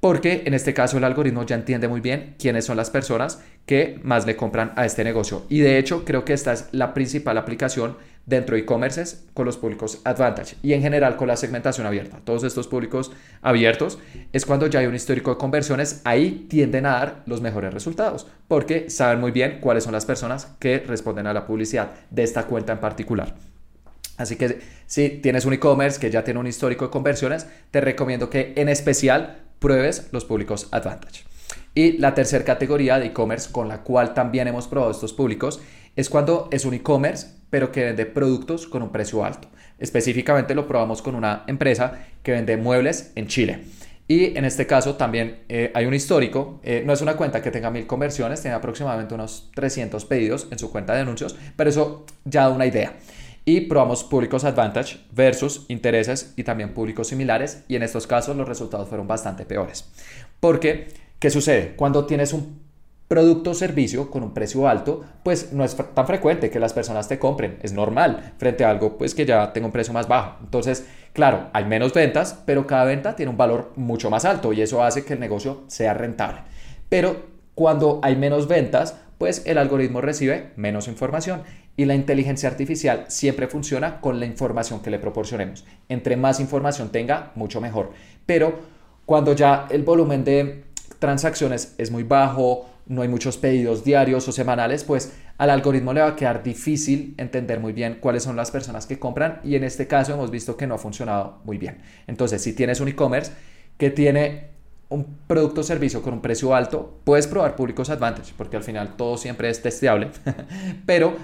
porque 0.00 0.42
en 0.44 0.52
este 0.52 0.74
caso 0.74 0.98
el 0.98 1.04
algoritmo 1.04 1.46
ya 1.46 1.54
entiende 1.54 1.88
muy 1.88 2.02
bien 2.02 2.34
quiénes 2.38 2.66
son 2.66 2.76
las 2.76 2.90
personas 2.90 3.42
que 3.64 3.98
más 4.02 4.26
le 4.26 4.36
compran 4.36 4.72
a 4.76 4.84
este 4.84 5.02
negocio. 5.02 5.46
Y 5.48 5.60
de 5.60 5.78
hecho 5.78 6.04
creo 6.04 6.26
que 6.26 6.34
esta 6.34 6.52
es 6.52 6.68
la 6.72 6.92
principal 6.92 7.38
aplicación 7.38 7.96
dentro 8.26 8.56
de 8.56 8.62
e-commerces 8.62 9.24
con 9.34 9.44
los 9.44 9.56
públicos 9.56 10.00
Advantage 10.04 10.56
y 10.62 10.72
en 10.72 10.82
general 10.82 11.16
con 11.16 11.28
la 11.28 11.36
segmentación 11.36 11.86
abierta. 11.86 12.20
Todos 12.24 12.44
estos 12.44 12.68
públicos 12.68 13.12
abiertos 13.42 13.98
es 14.32 14.46
cuando 14.46 14.66
ya 14.66 14.80
hay 14.80 14.86
un 14.86 14.94
histórico 14.94 15.30
de 15.30 15.36
conversiones, 15.36 16.00
ahí 16.04 16.46
tienden 16.48 16.86
a 16.86 16.92
dar 16.92 17.22
los 17.26 17.40
mejores 17.40 17.74
resultados 17.74 18.26
porque 18.48 18.90
saben 18.90 19.20
muy 19.20 19.30
bien 19.30 19.58
cuáles 19.60 19.84
son 19.84 19.92
las 19.92 20.06
personas 20.06 20.54
que 20.58 20.78
responden 20.78 21.26
a 21.26 21.34
la 21.34 21.46
publicidad 21.46 21.92
de 22.10 22.22
esta 22.22 22.44
cuenta 22.44 22.72
en 22.72 22.80
particular. 22.80 23.34
Así 24.16 24.36
que 24.36 24.60
si 24.86 25.08
tienes 25.08 25.44
un 25.44 25.54
e-commerce 25.54 25.98
que 25.98 26.10
ya 26.10 26.22
tiene 26.22 26.40
un 26.40 26.46
histórico 26.46 26.86
de 26.86 26.90
conversiones, 26.90 27.46
te 27.70 27.80
recomiendo 27.80 28.30
que 28.30 28.52
en 28.56 28.68
especial 28.68 29.42
pruebes 29.58 30.08
los 30.12 30.24
públicos 30.24 30.68
Advantage. 30.70 31.24
Y 31.74 31.98
la 31.98 32.14
tercera 32.14 32.44
categoría 32.44 33.00
de 33.00 33.06
e-commerce 33.06 33.50
con 33.50 33.66
la 33.66 33.82
cual 33.82 34.14
también 34.14 34.46
hemos 34.46 34.68
probado 34.68 34.92
estos 34.92 35.12
públicos 35.12 35.60
es 35.96 36.10
cuando 36.10 36.48
es 36.50 36.64
un 36.64 36.74
e-commerce 36.74 37.28
pero 37.54 37.70
que 37.70 37.84
vende 37.84 38.04
productos 38.04 38.66
con 38.66 38.82
un 38.82 38.90
precio 38.90 39.24
alto. 39.24 39.46
Específicamente 39.78 40.56
lo 40.56 40.66
probamos 40.66 41.02
con 41.02 41.14
una 41.14 41.44
empresa 41.46 42.00
que 42.20 42.32
vende 42.32 42.56
muebles 42.56 43.12
en 43.14 43.28
Chile. 43.28 43.60
Y 44.08 44.36
en 44.36 44.44
este 44.44 44.66
caso 44.66 44.96
también 44.96 45.44
eh, 45.48 45.70
hay 45.72 45.86
un 45.86 45.94
histórico, 45.94 46.58
eh, 46.64 46.82
no 46.84 46.92
es 46.92 47.00
una 47.00 47.16
cuenta 47.16 47.40
que 47.40 47.52
tenga 47.52 47.70
mil 47.70 47.86
conversiones, 47.86 48.42
tiene 48.42 48.56
aproximadamente 48.56 49.14
unos 49.14 49.52
300 49.54 50.04
pedidos 50.04 50.48
en 50.50 50.58
su 50.58 50.72
cuenta 50.72 50.94
de 50.94 51.02
anuncios, 51.02 51.36
pero 51.54 51.70
eso 51.70 52.04
ya 52.24 52.42
da 52.42 52.50
una 52.50 52.66
idea. 52.66 52.94
Y 53.44 53.60
probamos 53.60 54.02
públicos 54.02 54.42
Advantage 54.42 54.98
versus 55.12 55.64
intereses 55.68 56.34
y 56.34 56.42
también 56.42 56.74
públicos 56.74 57.06
similares 57.06 57.62
y 57.68 57.76
en 57.76 57.84
estos 57.84 58.08
casos 58.08 58.36
los 58.36 58.48
resultados 58.48 58.88
fueron 58.88 59.06
bastante 59.06 59.44
peores. 59.44 59.84
Porque, 60.40 60.88
¿qué 61.20 61.30
sucede? 61.30 61.76
Cuando 61.76 62.04
tienes 62.04 62.32
un 62.32 62.63
producto 63.08 63.50
o 63.50 63.54
servicio 63.54 64.10
con 64.10 64.22
un 64.22 64.32
precio 64.32 64.66
alto, 64.66 65.04
pues 65.22 65.52
no 65.52 65.64
es 65.64 65.76
tan 65.76 66.06
frecuente 66.06 66.50
que 66.50 66.58
las 66.58 66.72
personas 66.72 67.06
te 67.06 67.18
compren, 67.18 67.58
es 67.62 67.72
normal 67.72 68.32
frente 68.38 68.64
a 68.64 68.70
algo 68.70 68.96
pues 68.96 69.14
que 69.14 69.26
ya 69.26 69.52
tenga 69.52 69.66
un 69.66 69.72
precio 69.72 69.92
más 69.92 70.08
bajo. 70.08 70.38
Entonces, 70.42 70.86
claro, 71.12 71.48
hay 71.52 71.64
menos 71.64 71.92
ventas, 71.92 72.40
pero 72.46 72.66
cada 72.66 72.84
venta 72.84 73.14
tiene 73.14 73.30
un 73.30 73.36
valor 73.36 73.72
mucho 73.76 74.10
más 74.10 74.24
alto 74.24 74.52
y 74.52 74.62
eso 74.62 74.82
hace 74.82 75.04
que 75.04 75.14
el 75.14 75.20
negocio 75.20 75.64
sea 75.66 75.94
rentable. 75.94 76.40
Pero 76.88 77.34
cuando 77.54 78.00
hay 78.02 78.16
menos 78.16 78.48
ventas, 78.48 78.96
pues 79.18 79.42
el 79.46 79.58
algoritmo 79.58 80.00
recibe 80.00 80.50
menos 80.56 80.88
información 80.88 81.42
y 81.76 81.84
la 81.84 81.94
inteligencia 81.94 82.48
artificial 82.48 83.04
siempre 83.08 83.48
funciona 83.48 84.00
con 84.00 84.20
la 84.20 84.26
información 84.26 84.80
que 84.80 84.90
le 84.90 84.98
proporcionemos. 84.98 85.64
Entre 85.88 86.16
más 86.16 86.40
información 86.40 86.90
tenga, 86.90 87.32
mucho 87.34 87.60
mejor. 87.60 87.92
Pero 88.26 88.58
cuando 89.06 89.34
ya 89.34 89.66
el 89.70 89.82
volumen 89.82 90.24
de 90.24 90.64
transacciones 90.98 91.74
es 91.78 91.90
muy 91.90 92.02
bajo, 92.02 92.73
no 92.86 93.02
hay 93.02 93.08
muchos 93.08 93.36
pedidos 93.38 93.84
diarios 93.84 94.26
o 94.28 94.32
semanales, 94.32 94.84
pues 94.84 95.12
al 95.38 95.50
algoritmo 95.50 95.92
le 95.92 96.00
va 96.00 96.08
a 96.08 96.16
quedar 96.16 96.42
difícil 96.42 97.14
entender 97.16 97.60
muy 97.60 97.72
bien 97.72 97.98
cuáles 98.00 98.22
son 98.22 98.36
las 98.36 98.50
personas 98.50 98.86
que 98.86 98.98
compran 98.98 99.40
y 99.42 99.56
en 99.56 99.64
este 99.64 99.86
caso 99.86 100.12
hemos 100.12 100.30
visto 100.30 100.56
que 100.56 100.66
no 100.66 100.74
ha 100.74 100.78
funcionado 100.78 101.40
muy 101.44 101.58
bien. 101.58 101.78
Entonces, 102.06 102.42
si 102.42 102.52
tienes 102.52 102.80
un 102.80 102.88
e-commerce 102.88 103.32
que 103.78 103.90
tiene 103.90 104.54
un 104.90 105.18
producto 105.26 105.62
o 105.62 105.64
servicio 105.64 106.02
con 106.02 106.14
un 106.14 106.20
precio 106.20 106.54
alto, 106.54 107.00
puedes 107.04 107.26
probar 107.26 107.56
públicos 107.56 107.90
Advantage, 107.90 108.32
porque 108.36 108.56
al 108.56 108.62
final 108.62 108.96
todo 108.96 109.16
siempre 109.16 109.48
es 109.48 109.60
testeable, 109.62 110.10
pero 110.86 111.16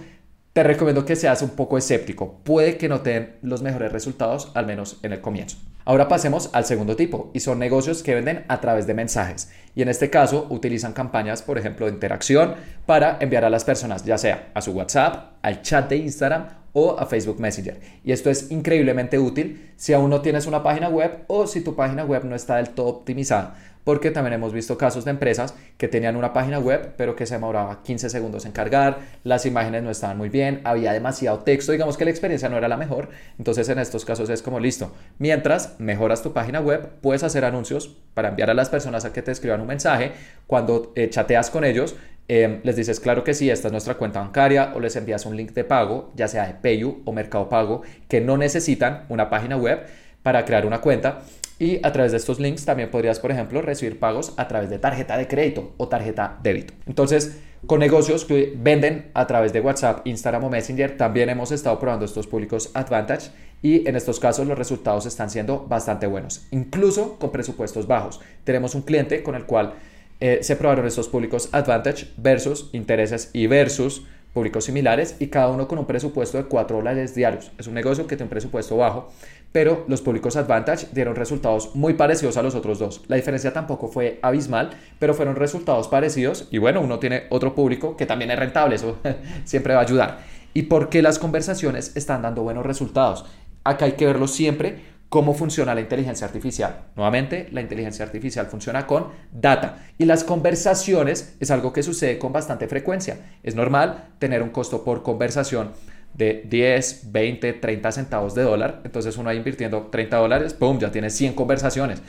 te 0.53 0.63
recomiendo 0.65 1.05
que 1.05 1.17
seas 1.17 1.43
un 1.43 1.51
poco 1.51 1.79
escéptico. 1.79 2.41
Puede 2.43 2.77
que 2.77 2.89
no 2.89 3.03
te 3.03 3.11
den 3.11 3.37
los 3.43 3.63
mejores 3.63 3.93
resultados, 3.93 4.51
al 4.55 4.67
menos 4.67 4.99
en 5.03 5.13
el 5.13 5.21
comienzo. 5.21 5.59
Ahora 5.85 6.09
pasemos 6.09 6.51
al 6.53 6.65
segundo 6.65 6.97
tipo, 6.97 7.31
y 7.33 7.41
son 7.41 7.59
negocios 7.59 8.03
que 8.03 8.15
venden 8.15 8.45
a 8.49 8.61
través 8.61 8.87
de 8.87 8.95
mensajes. 8.95 9.51
Y 9.75 9.83
en 9.83 9.89
este 9.89 10.11
caso 10.11 10.47
utilizan 10.51 10.93
campañas, 10.93 11.43
por 11.43 11.57
ejemplo, 11.57 11.87
de 11.87 11.93
interacción 11.93 12.55
para 12.85 13.17
enviar 13.21 13.45
a 13.45 13.51
las 13.51 13.65
personas, 13.65 14.05
ya 14.05 14.19
sea 14.19 14.51
a 14.55 14.61
su 14.61 14.73
WhatsApp, 14.73 15.35
al 15.43 15.63
chat 15.63 15.89
de 15.89 15.97
Instagram 15.97 16.49
o 16.73 16.99
a 16.99 17.07
Facebook 17.07 17.41
Messenger. 17.41 17.81
Y 18.05 18.13
esto 18.13 18.31
es 18.31 18.51
increíblemente 18.51 19.19
útil 19.19 19.73
si 19.77 19.93
aún 19.93 20.11
no 20.11 20.21
tienes 20.21 20.47
una 20.47 20.63
página 20.63 20.89
web 20.89 21.25
o 21.29 21.47
si 21.47 21.63
tu 21.63 21.75
página 21.75 22.05
web 22.05 22.25
no 22.25 22.37
está 22.37 22.57
del 22.57 22.71
todo 22.71 22.89
optimizada 22.89 23.57
porque 23.85 24.11
también 24.11 24.35
hemos 24.35 24.53
visto 24.53 24.77
casos 24.77 25.05
de 25.05 25.11
empresas 25.11 25.55
que 25.79 25.89
tenían 25.89 26.17
una 26.17 26.33
página 26.33 26.59
web, 26.59 26.95
pero 26.97 27.17
que 27.17 27.27
se 27.27 27.35
demoraba 27.35 27.83
15 27.83 28.11
segundos 28.11 28.45
en 28.45 28.53
cargar, 28.53 28.99
las 29.25 29.47
imágenes 29.47 29.83
no 29.83 29.91
estaban 29.91 30.19
muy 30.19 30.29
bien, 30.29 30.61
había 30.65 30.93
demasiado 30.93 31.41
texto, 31.41 31.73
digamos 31.73 31.97
que 31.97 32.05
la 32.05 32.11
experiencia 32.11 32.49
no 32.49 32.59
era 32.59 32.69
la 32.69 32.77
mejor. 32.77 33.09
Entonces, 33.39 33.69
en 33.69 33.79
estos 33.79 34.05
casos 34.05 34.29
es 34.31 34.43
como 34.43 34.61
listo. 34.61 34.93
Mientras 35.19 35.79
mejoras 35.79 36.23
tu 36.23 36.33
página 36.33 36.61
web, 36.61 36.89
puedes 37.01 37.23
hacer 37.23 37.45
anuncios 37.45 37.97
para 38.15 38.29
enviar 38.29 38.51
a 38.51 38.55
las 38.55 38.69
personas 38.69 39.05
a 39.05 39.13
que 39.13 39.23
te 39.23 39.33
escriban 39.33 39.61
un 39.61 39.67
mensaje. 39.67 40.13
Cuando 40.47 40.93
eh, 40.95 41.09
chateas 41.09 41.51
con 41.51 41.65
ellos, 41.65 41.97
em, 42.29 42.61
les 42.63 42.77
dices, 42.77 43.01
claro 43.01 43.25
que 43.25 43.35
sí, 43.35 43.51
esta 43.51 43.69
es 43.69 43.73
nuestra 43.73 43.95
cuenta 43.95 44.21
bancaria, 44.21 44.73
o 44.75 44.81
les 44.81 44.95
envías 44.97 45.27
un 45.27 45.37
link 45.37 45.53
de 45.53 45.65
pago, 45.65 46.13
ya 46.15 46.29
sea 46.29 46.47
de 46.47 46.55
Payu 46.55 47.03
o 47.05 47.13
Mercado 47.13 47.49
Pago, 47.49 47.83
que 48.09 48.21
no 48.21 48.37
necesitan 48.37 49.07
una 49.09 49.31
página 49.31 49.57
web 49.57 49.87
para 50.23 50.45
crear 50.45 50.67
una 50.67 50.81
cuenta 50.81 51.23
Y 51.61 51.79
a 51.87 51.93
través 51.93 52.11
de 52.11 52.17
estos 52.17 52.41
links 52.41 52.65
también 52.65 52.91
podrías, 52.91 53.21
por 53.21 53.31
ejemplo, 53.31 53.61
recibir 53.61 53.99
pagos 53.99 54.33
a 54.39 54.49
través 54.49 54.71
de 54.71 54.79
tarjeta 54.79 55.19
de 55.19 55.29
crédito 55.29 55.75
o 55.77 55.89
tarjeta 55.89 56.39
débito. 56.43 56.73
Entonces, 56.87 57.39
con 57.67 57.81
negocios 57.81 58.25
que 58.25 58.55
venden 58.57 59.11
a 59.13 59.27
través 59.27 59.53
de 59.53 59.61
WhatsApp, 59.61 60.07
Instagram 60.07 60.45
o 60.45 60.49
Messenger, 60.49 60.97
también 60.97 61.29
hemos 61.29 61.53
estado 61.53 61.79
probando 61.79 62.07
estos 62.07 62.27
públicos 62.27 62.71
Advantage 62.73 63.31
y 63.61 63.87
en 63.87 63.95
estos 63.95 64.19
casos 64.19 64.47
los 64.47 64.57
resultados 64.57 65.05
están 65.05 65.29
siendo 65.29 65.67
bastante 65.67 66.07
buenos, 66.07 66.47
incluso 66.51 67.19
con 67.19 67.31
presupuestos 67.31 67.87
bajos. 67.87 68.21
Tenemos 68.45 68.75
un 68.75 68.81
cliente 68.81 69.23
con 69.23 69.35
el 69.35 69.45
cual 69.45 69.75
eh, 70.19 70.39
se 70.41 70.57
probaron 70.57 70.87
estos 70.87 71.09
públicos 71.09 71.51
Advantage 71.53 72.07
versus 72.17 72.71
intereses 72.73 73.29
y 73.35 73.47
versus 73.49 74.07
públicos 74.33 74.65
similares 74.65 75.17
y 75.19 75.27
cada 75.27 75.49
uno 75.49 75.67
con 75.67 75.79
un 75.79 75.87
presupuesto 75.87 76.39
de 76.39 76.45
4 76.45 76.77
dólares 76.77 77.15
diarios. 77.15 77.51
Es 77.59 77.67
un 77.67 77.75
negocio 77.75 78.07
que 78.07 78.17
tiene 78.17 78.25
un 78.25 78.31
presupuesto 78.31 78.77
bajo, 78.77 79.13
pero 79.53 79.85
los 79.89 80.03
públicos 80.03 80.37
Advantage 80.37 80.89
dieron 80.93 81.17
resultados 81.17 81.75
muy 81.75 81.95
parecidos 81.95 82.37
a 82.37 82.43
los 82.43 82.55
otros 82.55 82.79
dos. 82.79 83.03
La 83.09 83.17
diferencia 83.17 83.53
tampoco 83.53 83.89
fue 83.89 84.19
abismal, 84.23 84.71
pero 84.99 85.15
fueron 85.15 85.37
resultados 85.37 85.89
parecidos 85.89 86.49
y 86.51 86.59
bueno, 86.59 86.81
uno 86.81 86.99
tiene 86.99 87.25
otro 87.31 87.55
público 87.55 87.97
que 87.97 88.07
también 88.07 88.31
es 88.31 88.39
rentable, 88.39 88.77
eso 88.77 88.99
siempre 89.45 89.75
va 89.75 89.81
a 89.81 89.85
ayudar. 89.85 90.19
¿Y 90.55 90.63
por 90.63 90.89
qué 90.89 91.03
las 91.03 91.19
conversaciones 91.19 91.97
están 91.97 92.23
dando 92.23 92.43
buenos 92.43 92.67
resultados? 92.67 93.25
Acá 93.65 93.85
hay 93.85 93.93
que 93.93 94.07
verlo 94.07 94.27
siempre 94.27 94.91
¿Cómo 95.11 95.35
funciona 95.35 95.75
la 95.75 95.81
inteligencia 95.81 96.25
artificial? 96.25 96.83
Nuevamente, 96.95 97.49
la 97.51 97.61
inteligencia 97.61 98.05
artificial 98.05 98.47
funciona 98.47 98.87
con 98.87 99.09
data 99.33 99.89
y 99.99 100.05
las 100.05 100.23
conversaciones 100.23 101.35
es 101.41 101.51
algo 101.51 101.73
que 101.73 101.83
sucede 101.83 102.21
con 102.21 102.33
bastante 102.33 102.69
frecuencia. 102.69 103.19
Es 103.43 103.57
normal 103.57 104.11
tener 104.21 104.41
un 104.41 104.51
costo 104.51 104.85
por 104.85 105.03
conversación 105.03 105.73
de 106.15 106.43
10, 106.49 107.13
20, 107.13 107.53
30 107.55 107.93
centavos 107.93 108.35
de 108.35 108.43
dólar. 108.43 108.81
Entonces 108.85 109.17
uno 109.17 109.31
ahí 109.31 109.37
invirtiendo 109.39 109.89
30 109.91 110.17
dólares, 110.17 110.55
¡pum!, 110.55 110.79
ya 110.79 110.91
tiene 110.91 111.11
100 111.11 111.35
conversaciones. 111.35 112.03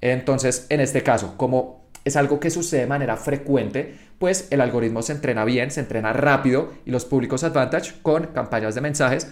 Entonces, 0.00 0.66
en 0.68 0.80
este 0.80 1.02
caso, 1.02 1.34
como 1.36 1.88
es 2.04 2.16
algo 2.16 2.40
que 2.40 2.50
sucede 2.50 2.82
de 2.82 2.86
manera 2.86 3.16
frecuente, 3.16 3.94
pues 4.18 4.48
el 4.50 4.60
algoritmo 4.60 5.02
se 5.02 5.12
entrena 5.12 5.44
bien, 5.44 5.70
se 5.70 5.80
entrena 5.80 6.12
rápido 6.12 6.72
y 6.86 6.90
los 6.90 7.04
públicos 7.04 7.44
Advantage 7.44 7.94
con 8.02 8.28
campañas 8.28 8.74
de 8.74 8.80
mensajes 8.80 9.28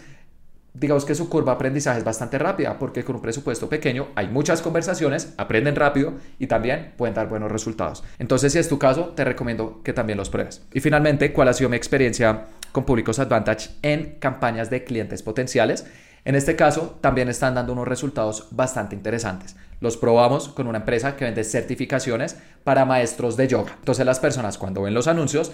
digamos 0.78 1.04
que 1.04 1.14
su 1.14 1.28
curva 1.28 1.52
aprendizaje 1.52 1.98
es 1.98 2.04
bastante 2.04 2.38
rápida 2.38 2.78
porque 2.78 3.04
con 3.04 3.16
un 3.16 3.22
presupuesto 3.22 3.68
pequeño 3.68 4.08
hay 4.14 4.28
muchas 4.28 4.62
conversaciones, 4.62 5.34
aprenden 5.36 5.76
rápido 5.76 6.14
y 6.38 6.46
también 6.46 6.92
pueden 6.96 7.14
dar 7.14 7.28
buenos 7.28 7.50
resultados. 7.50 8.04
Entonces, 8.18 8.52
si 8.52 8.58
es 8.58 8.68
tu 8.68 8.78
caso, 8.78 9.12
te 9.16 9.24
recomiendo 9.24 9.80
que 9.82 9.92
también 9.92 10.18
los 10.18 10.30
pruebes. 10.30 10.62
Y 10.72 10.80
finalmente, 10.80 11.32
¿cuál 11.32 11.48
ha 11.48 11.52
sido 11.52 11.70
mi 11.70 11.76
experiencia 11.76 12.46
con 12.76 12.84
Públicos 12.84 13.18
Advantage 13.18 13.70
en 13.80 14.18
campañas 14.18 14.68
de 14.68 14.84
clientes 14.84 15.22
potenciales? 15.22 15.86
En 16.26 16.34
este 16.34 16.56
caso, 16.56 16.98
también 17.00 17.30
están 17.30 17.54
dando 17.54 17.72
unos 17.72 17.88
resultados 17.88 18.48
bastante 18.50 18.94
interesantes. 18.94 19.56
Los 19.80 19.96
probamos 19.96 20.50
con 20.50 20.66
una 20.66 20.80
empresa 20.80 21.16
que 21.16 21.24
vende 21.24 21.42
certificaciones 21.42 22.36
para 22.64 22.84
maestros 22.84 23.38
de 23.38 23.48
yoga. 23.48 23.72
Entonces, 23.78 24.04
las 24.04 24.20
personas 24.20 24.58
cuando 24.58 24.82
ven 24.82 24.92
los 24.92 25.06
anuncios 25.06 25.52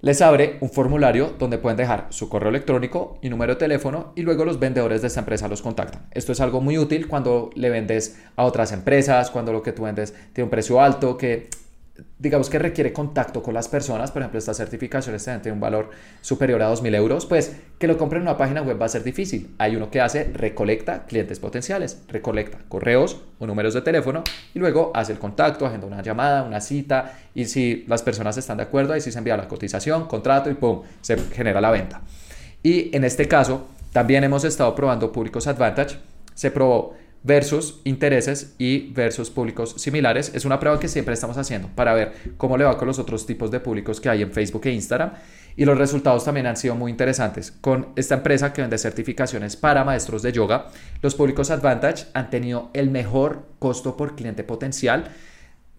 les 0.00 0.22
abre 0.22 0.56
un 0.60 0.70
formulario 0.70 1.34
donde 1.38 1.58
pueden 1.58 1.76
dejar 1.76 2.06
su 2.08 2.30
correo 2.30 2.48
electrónico 2.48 3.18
y 3.20 3.28
número 3.28 3.52
de 3.52 3.58
teléfono 3.58 4.14
y 4.16 4.22
luego 4.22 4.46
los 4.46 4.58
vendedores 4.58 5.02
de 5.02 5.08
esta 5.08 5.20
empresa 5.20 5.46
los 5.46 5.60
contactan. 5.60 6.06
Esto 6.12 6.32
es 6.32 6.40
algo 6.40 6.62
muy 6.62 6.78
útil 6.78 7.06
cuando 7.06 7.50
le 7.54 7.68
vendes 7.68 8.18
a 8.36 8.44
otras 8.44 8.72
empresas, 8.72 9.30
cuando 9.30 9.52
lo 9.52 9.62
que 9.62 9.72
tú 9.72 9.82
vendes 9.82 10.14
tiene 10.32 10.44
un 10.44 10.50
precio 10.50 10.80
alto, 10.80 11.18
que 11.18 11.50
digamos 12.18 12.50
que 12.50 12.58
requiere 12.58 12.92
contacto 12.92 13.42
con 13.42 13.54
las 13.54 13.68
personas, 13.68 14.10
por 14.10 14.22
ejemplo, 14.22 14.38
estas 14.38 14.56
certificaciones 14.56 15.24
tienen 15.24 15.54
un 15.54 15.60
valor 15.60 15.90
superior 16.20 16.62
a 16.62 16.72
2.000 16.72 16.94
euros, 16.94 17.26
pues 17.26 17.56
que 17.78 17.86
lo 17.86 17.96
compren 17.96 18.22
en 18.22 18.28
una 18.28 18.36
página 18.36 18.62
web 18.62 18.80
va 18.80 18.86
a 18.86 18.88
ser 18.88 19.02
difícil. 19.02 19.54
Hay 19.58 19.76
uno 19.76 19.90
que 19.90 20.00
hace, 20.00 20.24
recolecta 20.32 21.06
clientes 21.06 21.38
potenciales, 21.38 22.02
recolecta 22.08 22.58
correos 22.68 23.22
o 23.38 23.46
números 23.46 23.74
de 23.74 23.82
teléfono 23.82 24.22
y 24.54 24.58
luego 24.58 24.92
hace 24.94 25.12
el 25.12 25.18
contacto, 25.18 25.66
agenda 25.66 25.86
una 25.86 26.02
llamada, 26.02 26.42
una 26.42 26.60
cita 26.60 27.18
y 27.34 27.46
si 27.46 27.84
las 27.88 28.02
personas 28.02 28.36
están 28.36 28.58
de 28.58 28.64
acuerdo, 28.64 28.92
ahí 28.92 29.00
sí 29.00 29.12
se 29.12 29.18
envía 29.18 29.36
la 29.36 29.48
cotización, 29.48 30.06
contrato 30.06 30.50
y 30.50 30.54
pum, 30.54 30.82
se 31.00 31.16
genera 31.16 31.60
la 31.60 31.70
venta. 31.70 32.02
Y 32.62 32.94
en 32.94 33.04
este 33.04 33.26
caso, 33.26 33.68
también 33.92 34.22
hemos 34.24 34.44
estado 34.44 34.74
probando 34.74 35.10
Públicos 35.10 35.46
Advantage, 35.46 35.98
se 36.34 36.50
probó 36.50 36.94
versus 37.22 37.80
intereses 37.84 38.54
y 38.58 38.92
versus 38.92 39.30
públicos 39.30 39.74
similares. 39.76 40.32
Es 40.34 40.44
una 40.44 40.58
prueba 40.58 40.80
que 40.80 40.88
siempre 40.88 41.14
estamos 41.14 41.36
haciendo 41.36 41.68
para 41.74 41.94
ver 41.94 42.12
cómo 42.36 42.56
le 42.56 42.64
va 42.64 42.78
con 42.78 42.88
los 42.88 42.98
otros 42.98 43.26
tipos 43.26 43.50
de 43.50 43.60
públicos 43.60 44.00
que 44.00 44.08
hay 44.08 44.22
en 44.22 44.32
Facebook 44.32 44.62
e 44.66 44.72
Instagram. 44.72 45.12
Y 45.56 45.64
los 45.64 45.76
resultados 45.76 46.24
también 46.24 46.46
han 46.46 46.56
sido 46.56 46.74
muy 46.74 46.90
interesantes. 46.90 47.52
Con 47.60 47.88
esta 47.96 48.14
empresa 48.14 48.52
que 48.52 48.62
vende 48.62 48.78
certificaciones 48.78 49.56
para 49.56 49.84
maestros 49.84 50.22
de 50.22 50.32
yoga, 50.32 50.68
los 51.02 51.14
públicos 51.14 51.50
Advantage 51.50 52.06
han 52.14 52.30
tenido 52.30 52.70
el 52.72 52.90
mejor 52.90 53.46
costo 53.58 53.96
por 53.96 54.14
cliente 54.14 54.44
potencial 54.44 55.10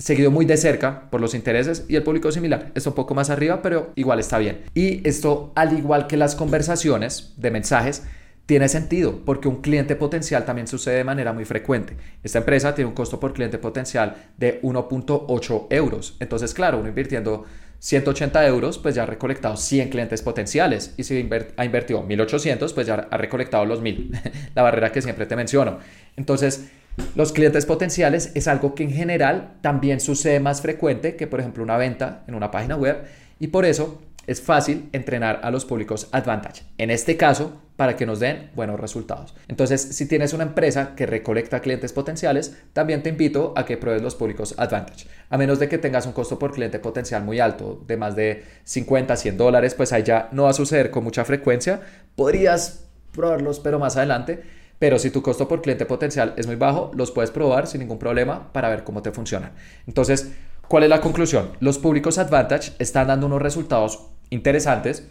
seguido 0.02 0.32
muy 0.32 0.46
de 0.46 0.58
cerca 0.58 1.10
por 1.12 1.22
los 1.22 1.34
intereses 1.36 1.86
y 1.88 1.96
el 1.96 2.04
público 2.04 2.32
similar. 2.32 2.72
Está 2.74 2.90
un 2.90 2.96
poco 2.96 3.14
más 3.14 3.30
arriba, 3.30 3.62
pero 3.62 3.92
igual 3.96 4.20
está 4.20 4.40
bien. 4.40 4.64
Y 4.74 5.08
esto, 5.08 5.51
al 5.56 5.77
igual 5.77 6.08
que 6.08 6.18
las 6.18 6.36
conversaciones 6.36 7.34
de 7.38 7.51
mensajes, 7.51 8.04
tiene 8.46 8.68
sentido 8.68 9.22
porque 9.25 9.48
un 9.48 9.62
cliente 9.62 9.96
potencial 9.96 10.46
también 10.46 10.68
sucede 10.68 10.98
de 10.98 11.04
manera 11.04 11.34
muy 11.34 11.46
frecuente. 11.46 11.96
Esta 12.24 12.40
empresa 12.40 12.75
tiene 12.75 12.90
un 12.90 12.96
costo 12.96 13.20
por 13.20 13.34
cliente 13.34 13.58
potencial 13.58 14.16
de 14.38 14.62
1.8 14.62 15.68
euros. 15.70 16.18
Entonces, 16.20 16.54
claro, 16.54 16.80
uno 16.80 16.90
invirtiendo 16.90 17.46
180 17.80 18.46
euros, 18.46 18.77
pues 18.77 18.94
ya 18.94 19.04
ha 19.04 19.06
recolectado 19.08 19.58
100 19.58 19.90
clientes 19.90 20.22
potenciales. 20.22 20.94
Y 20.98 21.04
si 21.04 21.27
ha 21.58 21.66
invertido 21.66 22.04
1800, 22.04 22.74
pues 22.74 22.88
ya 22.88 23.08
ha 23.10 23.18
recolectado 23.18 23.66
los 23.66 23.82
1000. 23.82 24.12
La 24.56 24.62
barrera 24.62 24.92
que 24.92 25.01
siempre 25.01 25.25
te 25.25 25.36
menciono. 25.36 25.80
Entonces, 26.16 26.70
los 27.16 27.32
clientes 27.32 27.66
potenciales 27.66 28.32
es 28.36 28.48
algo 28.48 28.75
que 28.75 28.84
en 28.84 28.92
general 28.92 29.54
también 29.62 30.00
sucede 30.00 30.40
más 30.40 30.62
frecuente 30.62 31.16
que, 31.16 31.25
por 31.25 31.40
ejemplo, 31.40 31.64
una 31.64 31.77
venta 31.77 32.24
en 32.27 32.36
una 32.36 32.51
página 32.51 32.75
web. 32.75 33.04
Y 33.40 33.48
por 33.48 33.66
eso 33.66 34.01
es 34.27 34.42
fácil 34.42 34.90
entrenar 34.92 35.40
a 35.44 35.50
los 35.50 35.66
públicos 35.66 36.08
Advantage. 36.12 36.64
En 36.77 36.92
este 36.92 37.18
caso, 37.18 37.62
para 37.81 37.96
que 37.96 38.05
nos 38.05 38.20
den 38.20 38.51
buenos 38.53 38.79
resultados. 38.79 39.33
Entonces, 39.48 39.81
si 39.81 40.07
tienes 40.07 40.33
una 40.33 40.44
empresa 40.44 40.94
que 40.96 41.07
recolecta 41.07 41.61
clientes 41.61 41.94
potenciales, 41.94 42.55
también 42.74 43.01
te 43.01 43.09
invito 43.09 43.55
a 43.57 43.65
que 43.65 43.75
pruebes 43.75 44.03
los 44.03 44.13
públicos 44.13 44.53
Advantage. 44.59 45.07
A 45.31 45.37
menos 45.39 45.57
de 45.57 45.67
que 45.67 45.79
tengas 45.79 46.05
un 46.05 46.11
costo 46.11 46.37
por 46.37 46.51
cliente 46.51 46.77
potencial 46.77 47.24
muy 47.24 47.39
alto, 47.39 47.83
de 47.87 47.98
más 47.98 48.15
de 48.15 48.44
50, 48.65 49.15
100 49.15 49.35
dólares, 49.35 49.74
pues 49.74 49.94
ahí 49.94 50.03
ya 50.03 50.29
no 50.31 50.44
va 50.44 50.51
a 50.51 50.53
suceder 50.53 50.91
con 50.91 51.03
mucha 51.03 51.25
frecuencia. 51.25 51.81
Podrías 52.15 52.85
probarlos, 53.13 53.59
pero 53.59 53.79
más 53.79 53.98
adelante. 53.98 54.44
Pero 54.77 55.00
si 55.00 55.09
tu 55.09 55.24
costo 55.24 55.48
por 55.48 55.63
cliente 55.63 55.87
potencial 55.87 56.35
es 56.37 56.46
muy 56.46 56.57
bajo, 56.57 56.91
los 56.94 57.09
puedes 57.09 57.31
probar 57.31 57.65
sin 57.65 57.79
ningún 57.79 57.98
problema 57.98 58.53
para 58.53 58.70
ver 58.70 58.83
cómo 58.83 59.01
te 59.01 59.11
funcionan. 59.11 59.53
Entonces, 59.87 60.33
¿cuál 60.67 60.83
es 60.83 60.89
la 60.89 61.01
conclusión? 61.01 61.53
Los 61.59 61.79
públicos 61.79 62.20
Advantage 62.20 62.74
están 62.77 63.07
dando 63.07 63.25
unos 63.25 63.41
resultados 63.41 64.05
interesantes 64.29 65.07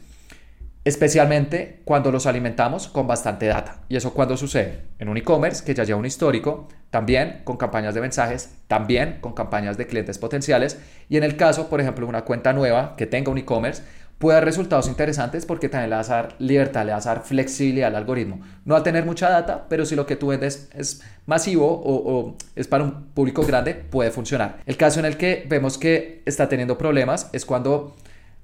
especialmente 0.90 1.80
cuando 1.84 2.10
los 2.10 2.26
alimentamos 2.26 2.88
con 2.88 3.06
bastante 3.06 3.46
data. 3.46 3.78
¿Y 3.88 3.94
eso 3.94 4.12
cuando 4.12 4.36
sucede? 4.36 4.82
En 4.98 5.08
un 5.08 5.16
e-commerce 5.16 5.64
que 5.64 5.72
ya 5.72 5.84
lleva 5.84 6.00
un 6.00 6.04
histórico, 6.04 6.66
también 6.90 7.42
con 7.44 7.56
campañas 7.56 7.94
de 7.94 8.00
mensajes, 8.00 8.50
también 8.66 9.18
con 9.20 9.32
campañas 9.32 9.78
de 9.78 9.86
clientes 9.86 10.18
potenciales 10.18 10.78
y 11.08 11.16
en 11.16 11.22
el 11.22 11.36
caso, 11.36 11.68
por 11.70 11.80
ejemplo, 11.80 12.08
una 12.08 12.24
cuenta 12.24 12.52
nueva 12.52 12.96
que 12.96 13.06
tenga 13.06 13.30
un 13.30 13.38
e-commerce, 13.38 13.82
puede 14.18 14.34
dar 14.34 14.44
resultados 14.44 14.88
interesantes 14.88 15.46
porque 15.46 15.68
también 15.68 15.90
le 15.90 15.96
vas 15.96 16.10
a 16.10 16.16
dar 16.16 16.34
libertad, 16.40 16.84
le 16.84 16.92
vas 16.92 17.06
a 17.06 17.14
dar 17.14 17.24
flexibilidad 17.24 17.88
al 17.88 17.96
algoritmo. 17.96 18.40
No 18.64 18.74
va 18.74 18.80
a 18.80 18.82
tener 18.82 19.06
mucha 19.06 19.30
data, 19.30 19.66
pero 19.68 19.86
si 19.86 19.94
lo 19.94 20.06
que 20.06 20.16
tú 20.16 20.26
vendes 20.26 20.68
es 20.74 21.02
masivo 21.26 21.80
o, 21.84 22.36
es 22.56 22.66
para 22.66 22.82
un 22.82 23.06
público 23.14 23.44
grande, 23.44 23.74
puede 23.74 24.10
funcionar. 24.10 24.58
El 24.66 24.76
caso 24.76 24.98
en 24.98 25.06
el 25.06 25.16
que 25.16 25.46
vemos 25.48 25.78
que 25.78 26.22
está 26.26 26.48
teniendo 26.48 26.76
problemas 26.76 27.30
es 27.32 27.46
cuando 27.46 27.94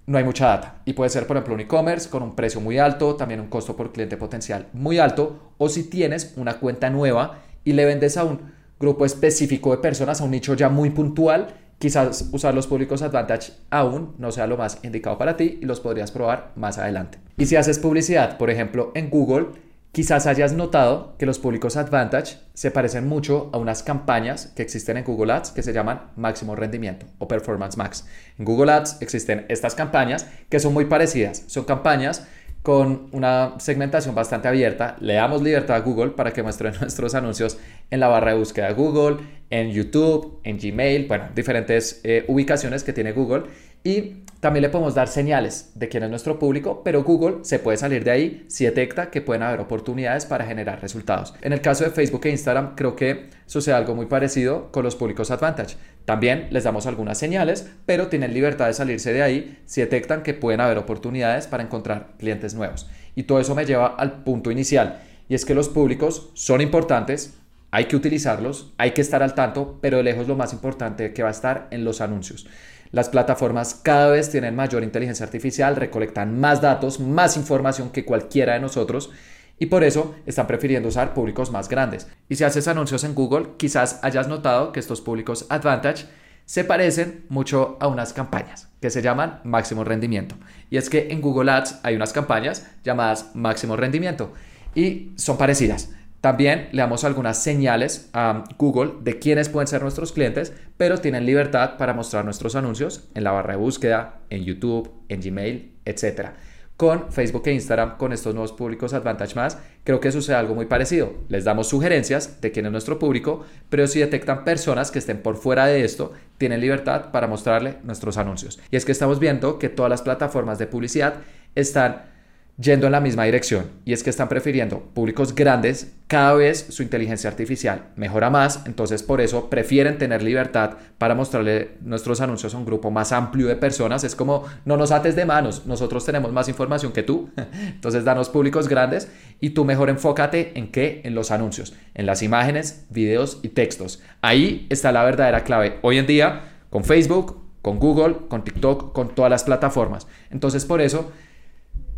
no 0.06 0.18
hay 0.18 0.24
mucha 0.24 0.46
data. 0.46 0.82
Y 0.84 0.92
puede 0.92 1.10
ser, 1.10 1.26
por 1.26 1.36
ejemplo, 1.36 1.54
un 1.54 1.60
e-commerce 1.60 2.08
con 2.08 2.22
un 2.22 2.34
precio 2.34 2.60
muy 2.60 2.78
alto, 2.78 3.16
también 3.16 3.40
un 3.40 3.48
costo 3.48 3.76
por 3.76 3.92
cliente 3.92 4.16
potencial 4.16 4.66
muy 4.72 4.98
alto, 4.98 5.52
o 5.58 5.68
si 5.68 5.84
tienes 5.84 6.34
una 6.36 6.58
cuenta 6.58 6.90
nueva 6.90 7.40
y 7.64 7.72
le 7.72 7.84
vendes 7.84 8.16
a 8.16 8.24
un 8.24 8.40
grupo 8.78 9.04
específico 9.04 9.72
de 9.72 9.78
personas, 9.78 10.20
a 10.20 10.24
un 10.24 10.30
nicho 10.30 10.54
ya 10.54 10.68
muy 10.68 10.90
puntual, 10.90 11.48
quizás 11.78 12.28
usar 12.32 12.54
los 12.54 12.66
públicos 12.66 13.02
Advantage 13.02 13.52
aún 13.70 14.14
no 14.18 14.32
sea 14.32 14.46
lo 14.46 14.56
más 14.56 14.78
indicado 14.82 15.18
para 15.18 15.36
ti 15.36 15.58
y 15.60 15.64
los 15.64 15.80
podrías 15.80 16.10
probar 16.10 16.52
más 16.56 16.78
adelante. 16.78 17.18
Y 17.36 17.46
si 17.46 17.56
haces 17.56 17.78
publicidad, 17.78 18.38
por 18.38 18.50
ejemplo, 18.50 18.92
en 18.94 19.10
Google, 19.10 19.48
Quizás 19.96 20.26
hayas 20.26 20.52
notado 20.52 21.14
que 21.16 21.24
los 21.24 21.38
públicos 21.38 21.78
Advantage 21.78 22.36
se 22.52 22.70
parecen 22.70 23.08
mucho 23.08 23.48
a 23.54 23.56
unas 23.56 23.82
campañas 23.82 24.52
que 24.54 24.60
existen 24.60 24.98
en 24.98 25.04
Google 25.04 25.32
Ads 25.32 25.52
que 25.52 25.62
se 25.62 25.72
llaman 25.72 26.10
máximo 26.16 26.54
rendimiento 26.54 27.06
o 27.16 27.26
performance 27.26 27.78
max. 27.78 28.06
En 28.38 28.44
Google 28.44 28.72
Ads 28.72 29.00
existen 29.00 29.46
estas 29.48 29.74
campañas 29.74 30.26
que 30.50 30.60
son 30.60 30.74
muy 30.74 30.84
parecidas. 30.84 31.44
Son 31.46 31.64
campañas 31.64 32.26
con 32.60 33.08
una 33.12 33.54
segmentación 33.56 34.14
bastante 34.14 34.48
abierta. 34.48 34.96
Le 35.00 35.14
damos 35.14 35.40
libertad 35.40 35.76
a 35.76 35.80
Google 35.80 36.10
para 36.10 36.34
que 36.34 36.42
muestre 36.42 36.72
nuestros 36.78 37.14
anuncios 37.14 37.56
en 37.90 37.98
la 37.98 38.08
barra 38.08 38.32
de 38.32 38.38
búsqueda 38.38 38.68
de 38.68 38.74
Google, 38.74 39.24
en 39.48 39.70
YouTube, 39.70 40.40
en 40.44 40.58
Gmail, 40.58 41.06
bueno, 41.08 41.30
diferentes 41.34 42.02
eh, 42.04 42.26
ubicaciones 42.28 42.84
que 42.84 42.92
tiene 42.92 43.12
Google. 43.12 43.44
Y 43.82 44.25
También 44.46 44.62
le 44.62 44.68
podemos 44.68 44.94
dar 44.94 45.08
señales 45.08 45.72
de 45.74 45.88
quién 45.88 46.04
es 46.04 46.10
nuestro 46.10 46.38
público, 46.38 46.82
pero 46.84 47.02
Google 47.02 47.38
se 47.42 47.58
puede 47.58 47.78
salir 47.78 48.04
de 48.04 48.12
ahí 48.12 48.44
si 48.46 48.64
detecta 48.64 49.10
que 49.10 49.20
pueden 49.20 49.42
haber 49.42 49.58
oportunidades 49.58 50.24
para 50.24 50.46
generar 50.46 50.80
resultados. 50.80 51.34
En 51.42 51.52
el 51.52 51.60
caso 51.60 51.82
de 51.82 51.90
Facebook 51.90 52.26
e 52.26 52.30
Instagram, 52.30 52.76
creo 52.76 52.94
que 52.94 53.28
sucede 53.46 53.74
algo 53.74 53.96
muy 53.96 54.06
parecido 54.06 54.70
con 54.70 54.84
los 54.84 54.94
públicos 54.94 55.32
Advantage. 55.32 55.78
También 56.04 56.46
les 56.52 56.62
damos 56.62 56.86
algunas 56.86 57.18
señales, 57.18 57.68
pero 57.86 58.06
tienen 58.06 58.34
libertad 58.34 58.68
de 58.68 58.74
salirse 58.74 59.12
de 59.12 59.24
ahí 59.24 59.58
si 59.66 59.80
detectan 59.80 60.22
que 60.22 60.32
pueden 60.32 60.60
haber 60.60 60.78
oportunidades 60.78 61.48
para 61.48 61.64
encontrar 61.64 62.10
clientes 62.16 62.54
nuevos. 62.54 62.88
Y 63.16 63.24
todo 63.24 63.40
eso 63.40 63.56
me 63.56 63.66
lleva 63.66 63.96
al 63.96 64.22
punto 64.22 64.52
inicial, 64.52 65.00
y 65.28 65.34
es 65.34 65.44
que 65.44 65.56
los 65.56 65.68
públicos 65.68 66.30
son 66.34 66.60
importantes, 66.60 67.34
hay 67.72 67.86
que 67.86 67.96
utilizarlos, 67.96 68.72
hay 68.78 68.92
que 68.92 69.00
estar 69.00 69.24
al 69.24 69.34
tanto, 69.34 69.80
pero 69.82 69.96
de 69.96 70.04
lejos 70.04 70.28
lo 70.28 70.36
más 70.36 70.52
importante 70.52 71.12
que 71.12 71.24
va 71.24 71.30
a 71.30 71.32
estar 71.32 71.66
en 71.72 71.84
los 71.84 72.00
anuncios. 72.00 72.46
Las 72.92 73.08
plataformas 73.08 73.74
cada 73.74 74.10
vez 74.10 74.30
tienen 74.30 74.56
mayor 74.56 74.82
inteligencia 74.82 75.24
artificial, 75.24 75.76
recolectan 75.76 76.38
más 76.38 76.60
datos, 76.60 77.00
más 77.00 77.36
información 77.36 77.90
que 77.90 78.04
cualquiera 78.04 78.54
de 78.54 78.60
nosotros 78.60 79.10
y 79.58 79.66
por 79.66 79.84
eso 79.84 80.14
están 80.26 80.46
prefiriendo 80.46 80.88
usar 80.88 81.14
públicos 81.14 81.50
más 81.50 81.68
grandes. 81.68 82.08
Y 82.28 82.36
si 82.36 82.44
haces 82.44 82.68
anuncios 82.68 83.04
en 83.04 83.14
Google, 83.14 83.50
quizás 83.56 84.00
hayas 84.02 84.28
notado 84.28 84.72
que 84.72 84.80
estos 84.80 85.00
públicos 85.00 85.46
Advantage 85.48 86.06
se 86.44 86.62
parecen 86.62 87.24
mucho 87.28 87.76
a 87.80 87.88
unas 87.88 88.12
campañas 88.12 88.68
que 88.80 88.90
se 88.90 89.02
llaman 89.02 89.40
máximo 89.44 89.82
rendimiento. 89.82 90.36
Y 90.70 90.76
es 90.76 90.88
que 90.88 91.08
en 91.10 91.20
Google 91.20 91.50
Ads 91.50 91.80
hay 91.82 91.96
unas 91.96 92.12
campañas 92.12 92.66
llamadas 92.84 93.34
máximo 93.34 93.76
rendimiento 93.76 94.32
y 94.74 95.12
son 95.16 95.38
parecidas. 95.38 95.90
También 96.26 96.70
le 96.72 96.82
damos 96.82 97.04
algunas 97.04 97.40
señales 97.40 98.10
a 98.12 98.42
Google 98.58 98.94
de 99.00 99.20
quiénes 99.20 99.48
pueden 99.48 99.68
ser 99.68 99.80
nuestros 99.82 100.10
clientes, 100.10 100.52
pero 100.76 100.98
tienen 100.98 101.24
libertad 101.24 101.76
para 101.76 101.94
mostrar 101.94 102.24
nuestros 102.24 102.56
anuncios 102.56 103.08
en 103.14 103.22
la 103.22 103.30
barra 103.30 103.52
de 103.52 103.60
búsqueda, 103.60 104.22
en 104.28 104.42
YouTube, 104.42 104.90
en 105.08 105.20
Gmail, 105.20 105.74
etc. 105.84 106.30
Con 106.76 107.12
Facebook 107.12 107.44
e 107.46 107.52
Instagram, 107.52 107.96
con 107.96 108.12
estos 108.12 108.34
nuevos 108.34 108.50
públicos 108.50 108.92
Advantage 108.92 109.36
Más, 109.36 109.58
creo 109.84 110.00
que 110.00 110.10
sucede 110.10 110.34
algo 110.34 110.56
muy 110.56 110.66
parecido. 110.66 111.14
Les 111.28 111.44
damos 111.44 111.68
sugerencias 111.68 112.40
de 112.40 112.50
quién 112.50 112.66
es 112.66 112.72
nuestro 112.72 112.98
público, 112.98 113.46
pero 113.70 113.86
si 113.86 114.00
detectan 114.00 114.42
personas 114.42 114.90
que 114.90 114.98
estén 114.98 115.22
por 115.22 115.36
fuera 115.36 115.66
de 115.66 115.84
esto, 115.84 116.12
tienen 116.38 116.60
libertad 116.60 117.12
para 117.12 117.28
mostrarle 117.28 117.76
nuestros 117.84 118.16
anuncios. 118.16 118.58
Y 118.72 118.74
es 118.74 118.84
que 118.84 118.90
estamos 118.90 119.20
viendo 119.20 119.60
que 119.60 119.68
todas 119.68 119.90
las 119.90 120.02
plataformas 120.02 120.58
de 120.58 120.66
publicidad 120.66 121.18
están 121.54 122.15
yendo 122.58 122.86
en 122.86 122.92
la 122.92 123.00
misma 123.00 123.24
dirección. 123.24 123.66
Y 123.84 123.92
es 123.92 124.02
que 124.02 124.10
están 124.10 124.28
prefiriendo 124.28 124.80
públicos 124.80 125.34
grandes, 125.34 125.92
cada 126.06 126.32
vez 126.34 126.66
su 126.70 126.82
inteligencia 126.82 127.28
artificial 127.28 127.88
mejora 127.96 128.30
más, 128.30 128.62
entonces 128.66 129.02
por 129.02 129.20
eso 129.20 129.50
prefieren 129.50 129.98
tener 129.98 130.22
libertad 130.22 130.78
para 130.98 131.14
mostrarle 131.14 131.72
nuestros 131.82 132.20
anuncios 132.20 132.54
a 132.54 132.58
un 132.58 132.64
grupo 132.64 132.90
más 132.90 133.12
amplio 133.12 133.48
de 133.48 133.56
personas, 133.56 134.04
es 134.04 134.14
como 134.14 134.44
no 134.64 134.76
nos 134.76 134.92
ates 134.92 135.16
de 135.16 135.26
manos, 135.26 135.66
nosotros 135.66 136.06
tenemos 136.06 136.32
más 136.32 136.48
información 136.48 136.92
que 136.92 137.02
tú, 137.02 137.30
entonces 137.52 138.04
danos 138.04 138.30
públicos 138.30 138.68
grandes 138.68 139.10
y 139.40 139.50
tú 139.50 139.64
mejor 139.64 139.90
enfócate 139.90 140.52
en 140.58 140.70
qué, 140.70 141.02
en 141.04 141.14
los 141.14 141.30
anuncios, 141.30 141.74
en 141.94 142.06
las 142.06 142.22
imágenes, 142.22 142.86
videos 142.88 143.40
y 143.42 143.48
textos. 143.48 144.02
Ahí 144.22 144.66
está 144.70 144.92
la 144.92 145.04
verdadera 145.04 145.44
clave. 145.44 145.78
Hoy 145.82 145.98
en 145.98 146.06
día 146.06 146.52
con 146.70 146.84
Facebook, 146.84 147.42
con 147.60 147.78
Google, 147.78 148.16
con 148.28 148.44
TikTok, 148.44 148.92
con 148.92 149.14
todas 149.14 149.30
las 149.30 149.44
plataformas. 149.44 150.06
Entonces 150.30 150.64
por 150.64 150.80
eso 150.80 151.10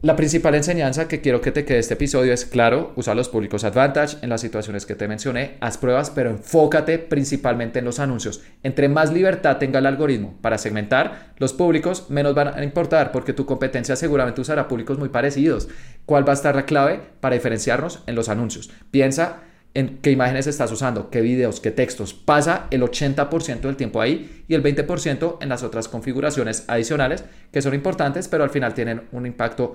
la 0.00 0.14
principal 0.14 0.54
enseñanza 0.54 1.08
que 1.08 1.20
quiero 1.20 1.40
que 1.40 1.50
te 1.50 1.64
quede 1.64 1.80
este 1.80 1.94
episodio 1.94 2.32
es, 2.32 2.44
claro, 2.44 2.92
usa 2.94 3.16
los 3.16 3.28
públicos 3.28 3.64
Advantage 3.64 4.18
en 4.22 4.28
las 4.28 4.40
situaciones 4.40 4.87
que 4.87 4.94
te 4.94 5.08
mencioné, 5.08 5.56
haz 5.58 5.76
pruebas, 5.76 6.11
pero 6.11 6.30
enfócate 6.30 7.00
principalmente 7.00 7.80
en 7.80 7.84
los 7.84 7.98
anuncios. 7.98 8.42
Entre 8.62 8.88
más 8.88 9.12
libertad 9.12 9.56
tenga 9.56 9.80
el 9.80 9.87
algoritmo 9.87 10.38
para 10.40 10.56
segmentar, 10.56 11.32
los 11.38 11.52
públicos 11.52 12.06
menos 12.11 12.37
van 12.37 12.46
a 12.46 12.62
importar 12.62 13.11
porque 13.11 13.32
tu 13.32 13.44
competencia 13.44 13.96
seguramente 13.96 14.40
usará 14.40 14.68
públicos 14.68 15.00
muy 15.00 15.08
parecidos. 15.08 15.68
¿Cuál 16.06 16.26
va 16.26 16.30
a 16.30 16.34
estar 16.34 16.54
la 16.54 16.64
clave 16.64 17.00
para 17.20 17.34
diferenciarnos 17.34 18.04
en 18.06 18.14
los 18.14 18.28
anuncios? 18.28 18.70
Piensa 18.92 19.38
en 19.74 19.98
qué 19.98 20.11
imágenes 20.11 20.46
estás 20.46 20.72
usando, 20.72 21.11
qué 21.11 21.20
videos, 21.20 21.61
qué 21.61 21.70
textos. 21.70 22.14
Pasa 22.14 22.66
el 22.70 22.83
80% 22.83 23.61
del 23.61 23.76
tiempo 23.76 24.00
ahí 24.00 24.44
y 24.48 24.54
el 24.54 24.62
20% 24.62 25.38
en 25.40 25.48
las 25.48 25.62
otras 25.62 25.88
configuraciones 25.88 26.64
adicionales 26.68 27.24
que 27.52 27.62
son 27.62 27.74
importantes, 27.74 28.28
pero 28.28 28.44
al 28.44 28.50
final 28.50 28.74
tienen 28.74 29.02
un 29.12 29.26
impacto 29.26 29.74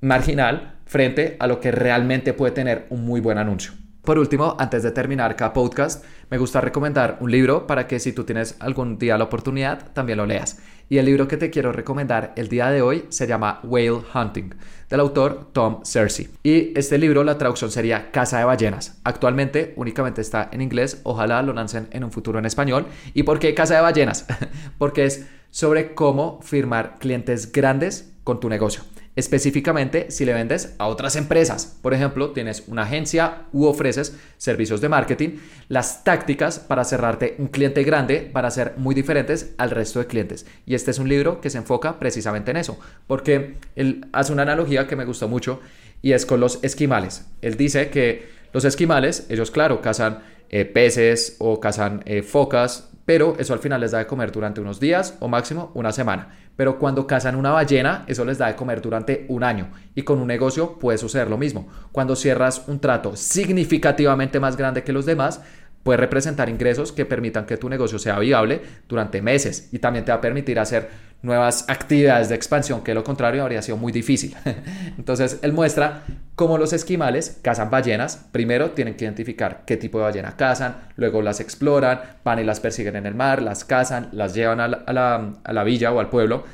marginal 0.00 0.78
frente 0.86 1.36
a 1.38 1.46
lo 1.46 1.60
que 1.60 1.70
realmente 1.70 2.32
puede 2.32 2.52
tener 2.52 2.86
un 2.90 3.04
muy 3.04 3.20
buen 3.20 3.38
anuncio. 3.38 3.72
Por 4.02 4.18
último, 4.18 4.56
antes 4.58 4.82
de 4.82 4.92
terminar 4.92 5.36
cada 5.36 5.52
podcast, 5.52 6.04
me 6.30 6.38
gusta 6.38 6.62
recomendar 6.62 7.18
un 7.20 7.30
libro 7.30 7.66
para 7.66 7.86
que 7.86 8.00
si 8.00 8.12
tú 8.12 8.24
tienes 8.24 8.56
algún 8.58 8.98
día 8.98 9.18
la 9.18 9.24
oportunidad, 9.24 9.92
también 9.92 10.16
lo 10.16 10.24
leas. 10.24 10.58
Y 10.88 10.96
el 10.96 11.04
libro 11.04 11.28
que 11.28 11.36
te 11.36 11.50
quiero 11.50 11.70
recomendar 11.70 12.32
el 12.36 12.48
día 12.48 12.70
de 12.70 12.80
hoy 12.80 13.04
se 13.10 13.26
llama 13.26 13.60
Whale 13.62 14.00
Hunting, 14.14 14.54
del 14.88 15.00
autor 15.00 15.50
Tom 15.52 15.84
Cersei. 15.84 16.30
Y 16.42 16.76
este 16.78 16.96
libro, 16.96 17.22
la 17.24 17.36
traducción 17.36 17.70
sería 17.70 18.10
Casa 18.10 18.38
de 18.38 18.44
Ballenas. 18.44 18.98
Actualmente 19.04 19.74
únicamente 19.76 20.22
está 20.22 20.48
en 20.50 20.62
inglés, 20.62 21.02
ojalá 21.04 21.42
lo 21.42 21.52
lancen 21.52 21.88
en 21.90 22.02
un 22.02 22.10
futuro 22.10 22.38
en 22.38 22.46
español. 22.46 22.86
¿Y 23.12 23.24
por 23.24 23.38
qué 23.38 23.54
Casa 23.54 23.76
de 23.76 23.82
Ballenas? 23.82 24.26
Porque 24.78 25.04
es 25.04 25.26
sobre 25.50 25.94
cómo 25.94 26.40
firmar 26.42 26.98
clientes 26.98 27.52
grandes 27.52 28.14
con 28.24 28.40
tu 28.40 28.48
negocio 28.48 28.82
específicamente 29.20 30.10
si 30.10 30.24
le 30.24 30.32
vendes 30.32 30.74
a 30.78 30.88
otras 30.88 31.14
empresas. 31.14 31.78
Por 31.80 31.94
ejemplo, 31.94 32.30
tienes 32.30 32.64
una 32.66 32.82
agencia 32.82 33.42
u 33.52 33.66
ofreces 33.66 34.16
servicios 34.36 34.80
de 34.80 34.88
marketing, 34.88 35.38
las 35.68 36.02
tácticas 36.02 36.58
para 36.58 36.84
cerrarte 36.84 37.36
un 37.38 37.46
cliente 37.46 37.84
grande 37.84 38.30
van 38.32 38.46
a 38.46 38.50
ser 38.50 38.74
muy 38.76 38.94
diferentes 38.94 39.54
al 39.58 39.70
resto 39.70 40.00
de 40.00 40.06
clientes. 40.06 40.46
Y 40.66 40.74
este 40.74 40.90
es 40.90 40.98
un 40.98 41.08
libro 41.08 41.40
que 41.40 41.50
se 41.50 41.58
enfoca 41.58 41.98
precisamente 41.98 42.50
en 42.50 42.56
eso, 42.56 42.78
porque 43.06 43.56
él 43.76 44.06
hace 44.12 44.32
una 44.32 44.42
analogía 44.42 44.88
que 44.88 44.96
me 44.96 45.04
gustó 45.04 45.28
mucho 45.28 45.60
y 46.02 46.12
es 46.12 46.26
con 46.26 46.40
los 46.40 46.58
esquimales. 46.62 47.26
Él 47.42 47.56
dice 47.56 47.90
que 47.90 48.28
los 48.52 48.64
esquimales, 48.64 49.26
ellos 49.28 49.50
claro, 49.50 49.80
cazan 49.80 50.20
eh, 50.48 50.64
peces 50.64 51.36
o 51.38 51.60
cazan 51.60 52.02
eh, 52.06 52.22
focas, 52.22 52.90
pero 53.04 53.36
eso 53.38 53.52
al 53.52 53.60
final 53.60 53.80
les 53.80 53.90
da 53.90 53.98
de 53.98 54.06
comer 54.06 54.32
durante 54.32 54.60
unos 54.60 54.80
días 54.80 55.16
o 55.20 55.28
máximo 55.28 55.70
una 55.74 55.92
semana. 55.92 56.36
Pero 56.60 56.78
cuando 56.78 57.06
cazan 57.06 57.36
una 57.36 57.52
ballena, 57.52 58.04
eso 58.06 58.22
les 58.22 58.36
da 58.36 58.48
de 58.48 58.54
comer 58.54 58.82
durante 58.82 59.24
un 59.28 59.44
año. 59.44 59.70
Y 59.94 60.02
con 60.02 60.20
un 60.20 60.26
negocio 60.26 60.78
puede 60.78 60.98
suceder 60.98 61.30
lo 61.30 61.38
mismo. 61.38 61.70
Cuando 61.90 62.14
cierras 62.14 62.64
un 62.66 62.80
trato 62.80 63.16
significativamente 63.16 64.40
más 64.40 64.58
grande 64.58 64.84
que 64.84 64.92
los 64.92 65.06
demás, 65.06 65.40
puede 65.82 65.96
representar 65.96 66.50
ingresos 66.50 66.92
que 66.92 67.06
permitan 67.06 67.46
que 67.46 67.56
tu 67.56 67.70
negocio 67.70 67.98
sea 67.98 68.18
viable 68.18 68.60
durante 68.86 69.22
meses 69.22 69.70
y 69.72 69.78
también 69.78 70.04
te 70.04 70.12
va 70.12 70.18
a 70.18 70.20
permitir 70.20 70.58
hacer 70.58 70.90
nuevas 71.22 71.66
actividades 71.68 72.28
de 72.28 72.34
expansión, 72.34 72.82
que 72.82 72.94
lo 72.94 73.04
contrario 73.04 73.42
habría 73.42 73.62
sido 73.62 73.76
muy 73.76 73.92
difícil. 73.92 74.36
Entonces, 74.98 75.38
él 75.42 75.52
muestra 75.52 76.02
cómo 76.34 76.58
los 76.58 76.72
esquimales 76.72 77.38
cazan 77.42 77.70
ballenas. 77.70 78.28
Primero 78.32 78.70
tienen 78.70 78.94
que 78.96 79.04
identificar 79.04 79.64
qué 79.66 79.76
tipo 79.76 79.98
de 79.98 80.04
ballena 80.04 80.36
cazan, 80.36 80.76
luego 80.96 81.22
las 81.22 81.40
exploran, 81.40 82.00
van 82.24 82.38
y 82.38 82.44
las 82.44 82.60
persiguen 82.60 82.96
en 82.96 83.06
el 83.06 83.14
mar, 83.14 83.42
las 83.42 83.64
cazan, 83.64 84.08
las 84.12 84.34
llevan 84.34 84.60
a 84.60 84.68
la, 84.68 85.32
a 85.44 85.52
la 85.52 85.64
villa 85.64 85.92
o 85.92 86.00
al 86.00 86.08
pueblo 86.08 86.44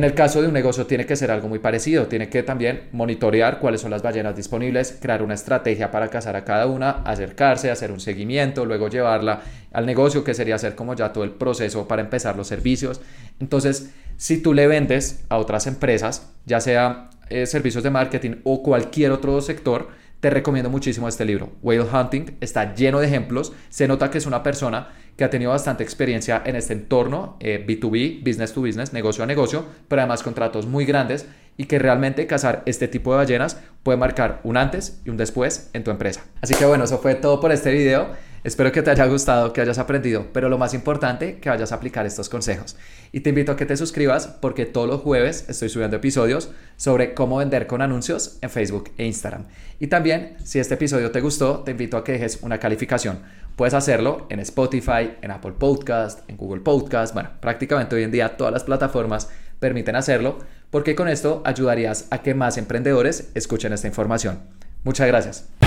en 0.00 0.04
el 0.04 0.14
caso 0.14 0.40
de 0.40 0.48
un 0.48 0.54
negocio 0.54 0.86
tiene 0.86 1.04
que 1.04 1.14
ser 1.14 1.30
algo 1.30 1.46
muy 1.46 1.58
parecido, 1.58 2.06
tiene 2.06 2.30
que 2.30 2.42
también 2.42 2.88
monitorear 2.92 3.58
cuáles 3.58 3.82
son 3.82 3.90
las 3.90 4.00
ballenas 4.00 4.34
disponibles, 4.34 4.96
crear 4.98 5.22
una 5.22 5.34
estrategia 5.34 5.90
para 5.90 6.08
cazar 6.08 6.36
a 6.36 6.44
cada 6.44 6.64
una, 6.64 7.02
acercarse, 7.04 7.70
hacer 7.70 7.92
un 7.92 8.00
seguimiento, 8.00 8.64
luego 8.64 8.88
llevarla 8.88 9.42
al 9.70 9.84
negocio, 9.84 10.24
que 10.24 10.32
sería 10.32 10.54
hacer 10.54 10.74
como 10.74 10.94
ya 10.94 11.12
todo 11.12 11.22
el 11.22 11.32
proceso 11.32 11.86
para 11.86 12.00
empezar 12.00 12.34
los 12.34 12.46
servicios. 12.46 13.02
Entonces, 13.40 13.90
si 14.16 14.38
tú 14.38 14.54
le 14.54 14.66
vendes 14.66 15.22
a 15.28 15.36
otras 15.36 15.66
empresas, 15.66 16.30
ya 16.46 16.62
sea 16.62 17.10
eh, 17.28 17.44
servicios 17.44 17.84
de 17.84 17.90
marketing 17.90 18.36
o 18.44 18.62
cualquier 18.62 19.12
otro 19.12 19.38
sector, 19.42 19.88
te 20.20 20.30
recomiendo 20.30 20.70
muchísimo 20.70 21.08
este 21.08 21.26
libro. 21.26 21.52
Whale 21.60 21.82
Hunting 21.82 22.38
está 22.40 22.74
lleno 22.74 23.00
de 23.00 23.06
ejemplos. 23.06 23.52
Se 23.68 23.86
nota 23.86 24.10
que 24.10 24.16
es 24.16 24.24
una 24.24 24.42
persona 24.42 24.88
que 25.20 25.24
ha 25.24 25.28
tenido 25.28 25.50
bastante 25.50 25.82
experiencia 25.82 26.40
en 26.46 26.56
este 26.56 26.72
entorno 26.72 27.36
B2B, 27.40 27.94
eh, 27.94 28.20
business 28.24 28.54
to 28.54 28.62
business, 28.62 28.94
negocio 28.94 29.22
a 29.22 29.26
negocio, 29.26 29.66
pero 29.86 30.00
además 30.00 30.22
contratos 30.22 30.64
muy 30.64 30.86
grandes 30.86 31.26
y 31.58 31.66
que 31.66 31.78
realmente 31.78 32.26
cazar 32.26 32.62
este 32.64 32.88
tipo 32.88 33.10
de 33.12 33.18
ballenas 33.18 33.60
puede 33.82 33.98
marcar 33.98 34.40
un 34.44 34.56
antes 34.56 35.02
y 35.04 35.10
un 35.10 35.18
después 35.18 35.68
en 35.74 35.84
tu 35.84 35.90
empresa. 35.90 36.24
Así 36.40 36.54
que 36.54 36.64
bueno, 36.64 36.84
eso 36.84 36.96
fue 36.96 37.16
todo 37.16 37.38
por 37.38 37.52
este 37.52 37.70
video. 37.70 38.08
Espero 38.42 38.72
que 38.72 38.80
te 38.80 38.90
haya 38.90 39.04
gustado, 39.04 39.52
que 39.52 39.60
hayas 39.60 39.78
aprendido, 39.78 40.28
pero 40.32 40.48
lo 40.48 40.56
más 40.56 40.72
importante, 40.72 41.38
que 41.40 41.50
vayas 41.50 41.72
a 41.72 41.74
aplicar 41.74 42.06
estos 42.06 42.30
consejos. 42.30 42.74
Y 43.12 43.20
te 43.20 43.28
invito 43.28 43.52
a 43.52 43.56
que 43.56 43.66
te 43.66 43.76
suscribas 43.76 44.28
porque 44.28 44.64
todos 44.64 44.88
los 44.88 45.02
jueves 45.02 45.44
estoy 45.48 45.68
subiendo 45.68 45.98
episodios 45.98 46.50
sobre 46.76 47.12
cómo 47.12 47.36
vender 47.36 47.66
con 47.66 47.82
anuncios 47.82 48.38
en 48.40 48.48
Facebook 48.48 48.92
e 48.96 49.04
Instagram. 49.04 49.44
Y 49.78 49.88
también, 49.88 50.36
si 50.42 50.58
este 50.58 50.74
episodio 50.74 51.10
te 51.10 51.20
gustó, 51.20 51.60
te 51.60 51.72
invito 51.72 51.98
a 51.98 52.04
que 52.04 52.12
dejes 52.12 52.38
una 52.40 52.58
calificación. 52.58 53.20
Puedes 53.56 53.74
hacerlo 53.74 54.26
en 54.30 54.40
Spotify, 54.40 55.18
en 55.20 55.32
Apple 55.32 55.52
Podcast, 55.58 56.20
en 56.30 56.38
Google 56.38 56.62
Podcast, 56.62 57.12
bueno, 57.12 57.28
prácticamente 57.40 57.94
hoy 57.94 58.04
en 58.04 58.10
día 58.10 58.38
todas 58.38 58.54
las 58.54 58.64
plataformas 58.64 59.28
permiten 59.58 59.96
hacerlo, 59.96 60.38
porque 60.70 60.94
con 60.94 61.08
esto 61.08 61.42
ayudarías 61.44 62.06
a 62.10 62.22
que 62.22 62.34
más 62.34 62.56
emprendedores 62.56 63.30
escuchen 63.34 63.74
esta 63.74 63.86
información. 63.86 64.40
Muchas 64.82 65.06
gracias. 65.08 65.59